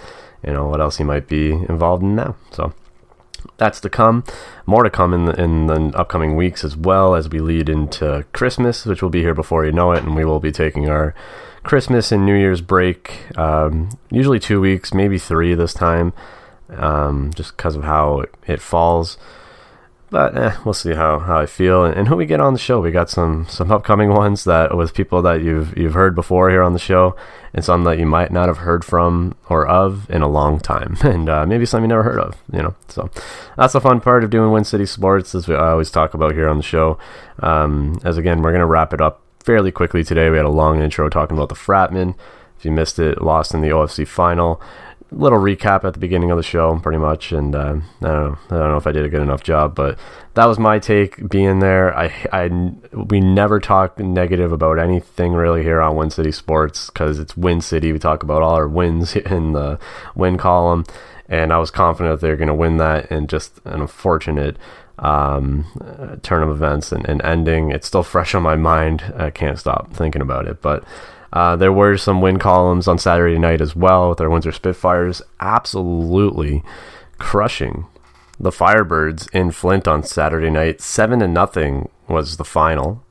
[0.44, 2.36] you know what else he might be involved in now.
[2.50, 2.74] So
[3.56, 4.24] that's to come.
[4.66, 8.24] More to come in the, in the upcoming weeks as well as we lead into
[8.32, 11.14] Christmas, which will be here before you know it, and we will be taking our
[11.64, 13.36] Christmas and New Year's break.
[13.36, 16.12] Um, usually two weeks, maybe three this time,
[16.68, 19.16] um, just because of how it, falls.
[20.10, 22.58] But eh, we'll see how, how I feel and, and who we get on the
[22.58, 22.80] show.
[22.80, 26.62] We got some some upcoming ones that with people that you've you've heard before here
[26.62, 27.16] on the show,
[27.52, 30.98] and some that you might not have heard from or of in a long time,
[31.02, 32.36] and uh, maybe some you never heard of.
[32.52, 33.10] You know, so
[33.56, 36.34] that's the fun part of doing Win City Sports, as we I always talk about
[36.34, 36.96] here on the show.
[37.40, 40.30] Um, as again, we're gonna wrap it up fairly quickly today.
[40.30, 42.14] We had a long intro talking about the Fratmen.
[42.58, 44.60] If you missed it, lost in the OFC final.
[45.12, 48.38] Little recap at the beginning of the show, pretty much, and uh, I don't know.
[48.50, 49.96] I don't know if I did a good enough job, but
[50.32, 51.28] that was my take.
[51.28, 56.32] Being there, I, I, we never talk negative about anything really here on Win City
[56.32, 57.92] Sports because it's Win City.
[57.92, 59.78] We talk about all our wins in the
[60.16, 60.84] win column,
[61.28, 63.08] and I was confident that they're going to win that.
[63.10, 64.56] And just an unfortunate
[64.98, 67.70] um, uh, turn of events and, and ending.
[67.70, 69.12] It's still fresh on my mind.
[69.16, 70.84] I can't stop thinking about it, but.
[71.32, 75.20] Uh, there were some win columns on Saturday night as well with our Windsor Spitfires
[75.40, 76.62] absolutely
[77.18, 77.86] crushing
[78.38, 80.80] the Firebirds in Flint on Saturday night.
[80.80, 83.02] Seven to nothing was the final.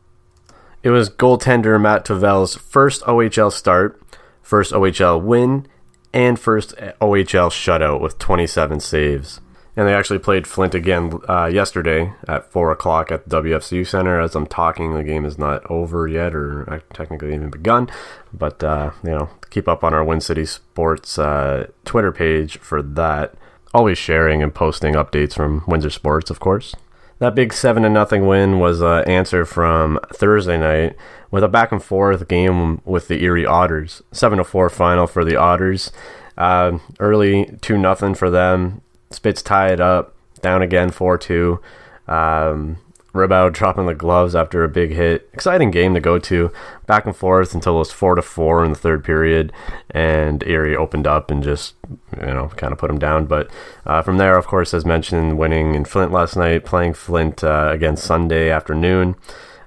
[0.84, 4.02] It was goaltender Matt Tavel's first OHL start,
[4.42, 5.66] first OHL win,
[6.14, 9.40] and first OHL shutout with 27 saves.
[9.76, 14.20] And they actually played Flint again uh, yesterday at 4 o'clock at the WFCU Center.
[14.20, 17.90] As I'm talking, the game is not over yet or uh, technically even begun.
[18.32, 22.84] But, uh, you know, keep up on our Win City Sports uh, Twitter page for
[22.84, 23.34] that.
[23.74, 26.76] Always sharing and posting updates from Windsor Sports, of course.
[27.18, 30.96] That big 7 to nothing win was an answer from Thursday night
[31.32, 34.04] with a back and forth game with the Erie Otters.
[34.12, 35.92] 7 to 4 final for the Otters.
[36.38, 38.82] Uh, early 2 nothing for them.
[39.14, 41.60] Spits tie it up, down again 4 2.
[42.08, 42.78] Um,
[43.14, 45.30] Riboud dropping the gloves after a big hit.
[45.34, 46.52] Exciting game to go to.
[46.88, 49.54] Back and forth until it was 4 to 4 in the third period.
[49.92, 51.76] And Erie opened up and just,
[52.20, 53.28] you know, kind of put them down.
[53.28, 53.52] But
[53.86, 57.70] uh, from there, of course, as mentioned, winning in Flint last night, playing Flint uh,
[57.72, 59.16] again Sunday afternoon.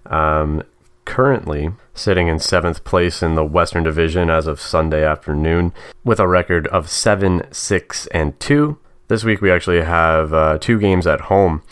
[0.06, 0.64] Um,
[1.04, 5.72] currently sitting in seventh place in the Western Division as of Sunday afternoon
[6.04, 8.76] with a record of 7 6 and 2.
[9.08, 11.62] This week we actually have uh, two games at home,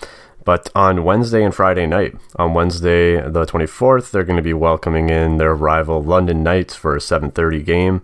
[0.45, 2.15] but on Wednesday and Friday night.
[2.37, 6.95] On Wednesday, the 24th, they're going to be welcoming in their rival London Knights for
[6.95, 8.03] a 7:30 game,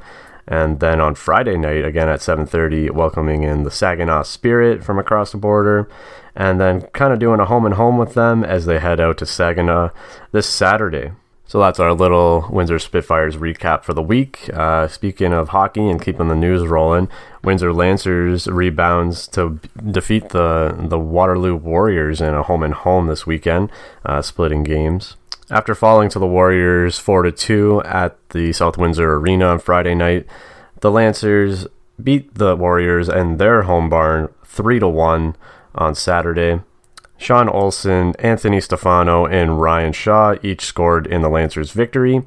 [0.49, 5.31] And then on Friday night, again at 7:30, welcoming in the Saginaw Spirit from across
[5.31, 5.89] the border,
[6.35, 9.17] and then kind of doing a home and home with them as they head out
[9.19, 9.91] to Saginaw
[10.33, 11.13] this Saturday.
[11.51, 14.49] So that's our little Windsor Spitfires recap for the week.
[14.55, 17.09] Uh, speaking of hockey and keeping the news rolling,
[17.43, 23.27] Windsor Lancers rebounds to defeat the the Waterloo Warriors in a home and home this
[23.27, 23.73] weekend,
[24.07, 25.17] uh, splitting games.
[25.51, 29.97] After falling to the Warriors four to two at the South Windsor Arena on Friday
[29.97, 30.27] night,
[30.83, 31.67] the Lancers
[32.01, 35.35] beat the Warriors and their home barn three to one
[35.75, 36.61] on Saturday.
[37.21, 42.23] Sean Olson, Anthony Stefano, and Ryan Shaw each scored in the Lancers' victory.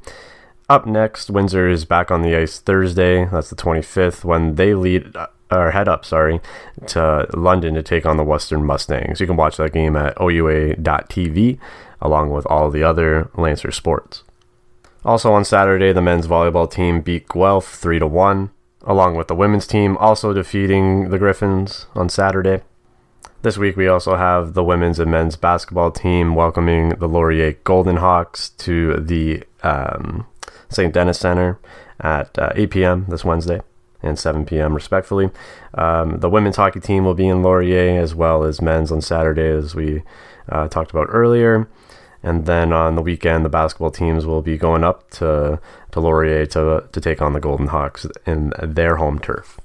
[0.70, 3.26] Up next, Windsor is back on the ice Thursday.
[3.26, 6.41] That's the 25th when they lead uh, or head up, sorry,
[6.88, 9.20] to London to take on the Western Mustangs.
[9.20, 11.60] You can watch that game at oua.tv
[12.00, 14.24] along with all the other Lancer sports.
[15.04, 18.52] Also on Saturday, the men's volleyball team beat Guelph 3 to 1,
[18.84, 22.62] along with the women's team also defeating the Griffins on Saturday.
[23.44, 27.98] This week, we also have the women's and men's basketball team welcoming the Laurier Golden
[27.98, 30.26] Hawks to the um,
[30.70, 30.94] St.
[30.94, 31.60] Denis Center
[32.00, 33.06] at uh, 8 p.m.
[33.10, 33.60] this Wednesday
[34.02, 34.74] and 7 p.m.
[34.74, 35.30] respectfully.
[35.74, 39.50] Um, the women's hockey team will be in Laurier as well as men's on Saturday,
[39.50, 40.04] as we
[40.48, 41.68] uh, talked about earlier.
[42.24, 45.60] And then on the weekend, the basketball teams will be going up to,
[45.91, 49.60] to Laurier to, to take on the Golden Hawks in their home turf.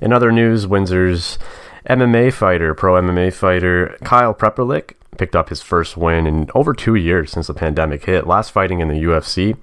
[0.00, 1.38] In other news, Windsor's
[1.88, 6.94] MMA fighter, pro MMA fighter Kyle Prepolec picked up his first win in over two
[6.94, 8.26] years since the pandemic hit.
[8.26, 9.56] Last fighting in the UFC,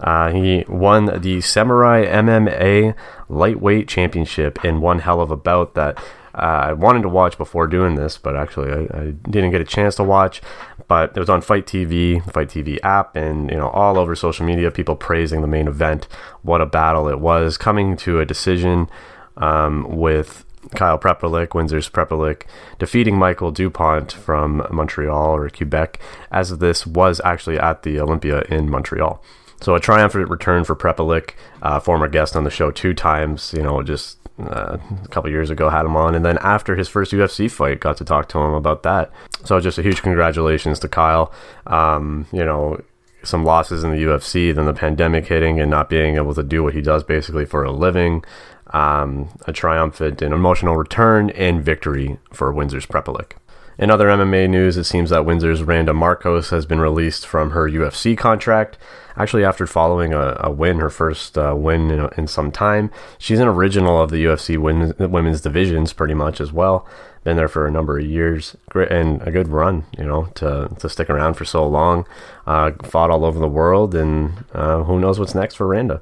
[0.00, 2.94] uh, he won the Samurai MMA
[3.28, 5.98] Lightweight Championship in one hell of a bout that
[6.34, 9.66] uh, I wanted to watch before doing this, but actually I, I, didn't get a
[9.66, 10.40] chance to watch.
[10.88, 14.44] But it was on Fight TV, Fight TV app, and you know all over social
[14.46, 16.08] media, people praising the main event.
[16.42, 18.88] What a battle it was, coming to a decision
[19.36, 22.42] um, with Kyle Prepolec, Windsor's Prepolec,
[22.78, 25.98] defeating Michael Dupont from Montreal or Quebec,
[26.30, 29.22] as this was actually at the Olympia in Montreal.
[29.60, 33.62] So a triumphant return for Prepolec, uh, former guest on the show two times, you
[33.62, 36.14] know, just uh, a couple years ago had him on.
[36.14, 39.12] And then after his first UFC fight, got to talk to him about that.
[39.44, 41.32] So just a huge congratulations to Kyle.
[41.66, 42.80] Um, you know,
[43.22, 46.62] some losses in the UFC, then the pandemic hitting and not being able to do
[46.62, 48.24] what he does basically for a living
[48.72, 53.32] um, a triumphant and emotional return and victory for Windsor's Prepolec.
[53.78, 57.68] In other MMA news, it seems that Windsor's Randa Markos has been released from her
[57.68, 58.78] UFC contract.
[59.16, 63.40] Actually, after following a, a win, her first uh, win in, in, some time, she's
[63.40, 66.86] an original of the UFC women's, divisions pretty much as well.
[67.24, 70.88] Been there for a number of years, and a good run, you know, to, to
[70.88, 72.06] stick around for so long.
[72.46, 76.00] Uh, fought all over the world, and uh, who knows what's next for Randa.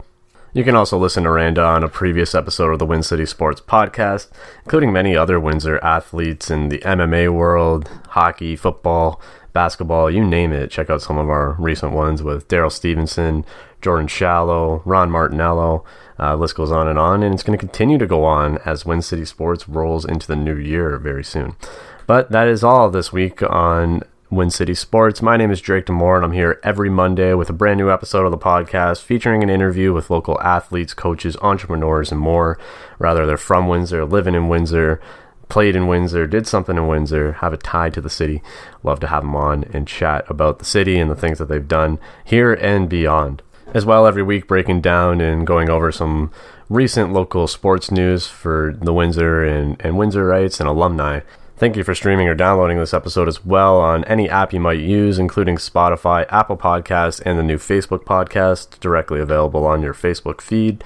[0.53, 3.61] You can also listen to Randa on a previous episode of the Win City Sports
[3.61, 4.27] podcast,
[4.65, 9.21] including many other Windsor athletes in the MMA world, hockey, football,
[9.53, 10.73] basketball, you name it.
[10.73, 13.45] Check out some of our recent ones with Daryl Stevenson,
[13.81, 15.85] Jordan Shallow, Ron Martinello.
[16.19, 18.85] Uh, list goes on and on, and it's going to continue to go on as
[18.85, 21.55] Win City Sports rolls into the new year very soon.
[22.09, 25.21] But that is all this week on Win City Sports.
[25.21, 28.25] My name is Drake Demore, and I'm here every Monday with a brand new episode
[28.25, 32.57] of the podcast featuring an interview with local athletes, coaches, entrepreneurs, and more.
[33.01, 35.01] Rather, they're from Windsor, living in Windsor,
[35.49, 38.41] played in Windsor, did something in Windsor, have a tie to the city.
[38.85, 41.67] Love to have them on and chat about the city and the things that they've
[41.67, 43.43] done here and beyond.
[43.75, 46.31] As well, every week breaking down and going over some
[46.69, 51.21] recent local sports news for the Windsor and, and Windsorites and alumni.
[51.61, 54.81] Thank you for streaming or downloading this episode as well on any app you might
[54.81, 60.41] use, including Spotify, Apple Podcasts, and the new Facebook podcast, directly available on your Facebook
[60.41, 60.83] feed.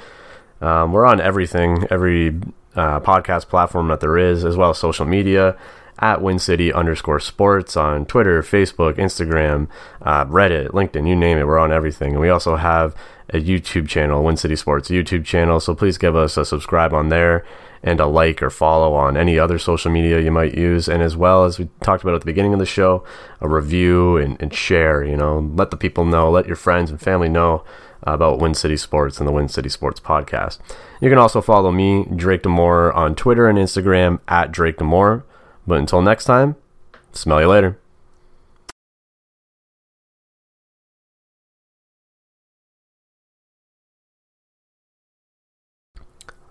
[0.60, 2.40] Um, we're on everything, every
[2.74, 5.56] uh, podcast platform that there is, as well as social media
[6.00, 9.68] at WinCity underscore sports on Twitter, Facebook, Instagram,
[10.02, 11.46] uh, Reddit, LinkedIn, you name it.
[11.46, 12.14] We're on everything.
[12.14, 12.96] And we also have
[13.30, 15.60] a YouTube channel, Win City Sports YouTube channel.
[15.60, 17.44] So please give us a subscribe on there
[17.85, 20.89] and a like or follow on any other social media you might use.
[20.89, 23.05] And as well as we talked about at the beginning of the show,
[23.41, 27.01] a review and, and share, you know, let the people know, let your friends and
[27.01, 27.62] family know
[28.03, 30.59] about Win City Sports and the Win City Sports podcast.
[31.01, 35.22] You can also follow me, Drake Demore, on Twitter and Instagram at Drake Demore.
[35.66, 36.57] But until next time,
[37.12, 37.78] smell you later.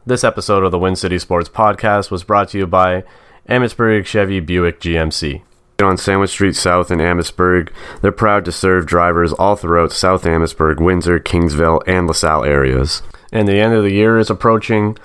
[0.05, 3.03] This episode of the Win City Sports Podcast was brought to you by
[3.47, 5.43] Amherstburg Chevy Buick GMC.
[5.81, 10.81] On Sandwich Street South in Amherstburg, they're proud to serve drivers all throughout South Amherstburg,
[10.81, 13.01] Windsor, Kingsville, and LaSalle areas.
[13.31, 14.97] and the end of the year is approaching.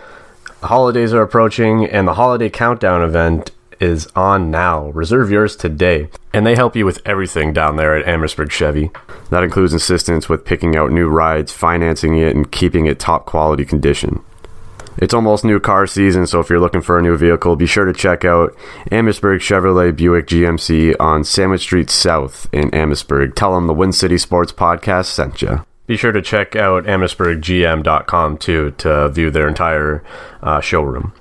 [0.65, 4.89] Holidays are approaching, and the holiday countdown event is on now.
[4.89, 6.09] Reserve yours today.
[6.35, 8.91] And they help you with everything down there at Amherstburg Chevy.
[9.31, 13.65] That includes assistance with picking out new rides, financing it, and keeping it top quality
[13.65, 14.23] condition.
[15.01, 17.85] It's almost new car season, so if you're looking for a new vehicle, be sure
[17.85, 18.57] to check out
[18.91, 23.35] Amherstburg Chevrolet Buick GMC on Sandwich Street South in Amherstburg.
[23.35, 25.65] Tell them the Win City Sports Podcast sent you.
[25.87, 30.03] Be sure to check out AmherstburgGM.com too to view their entire
[30.43, 31.13] uh, showroom.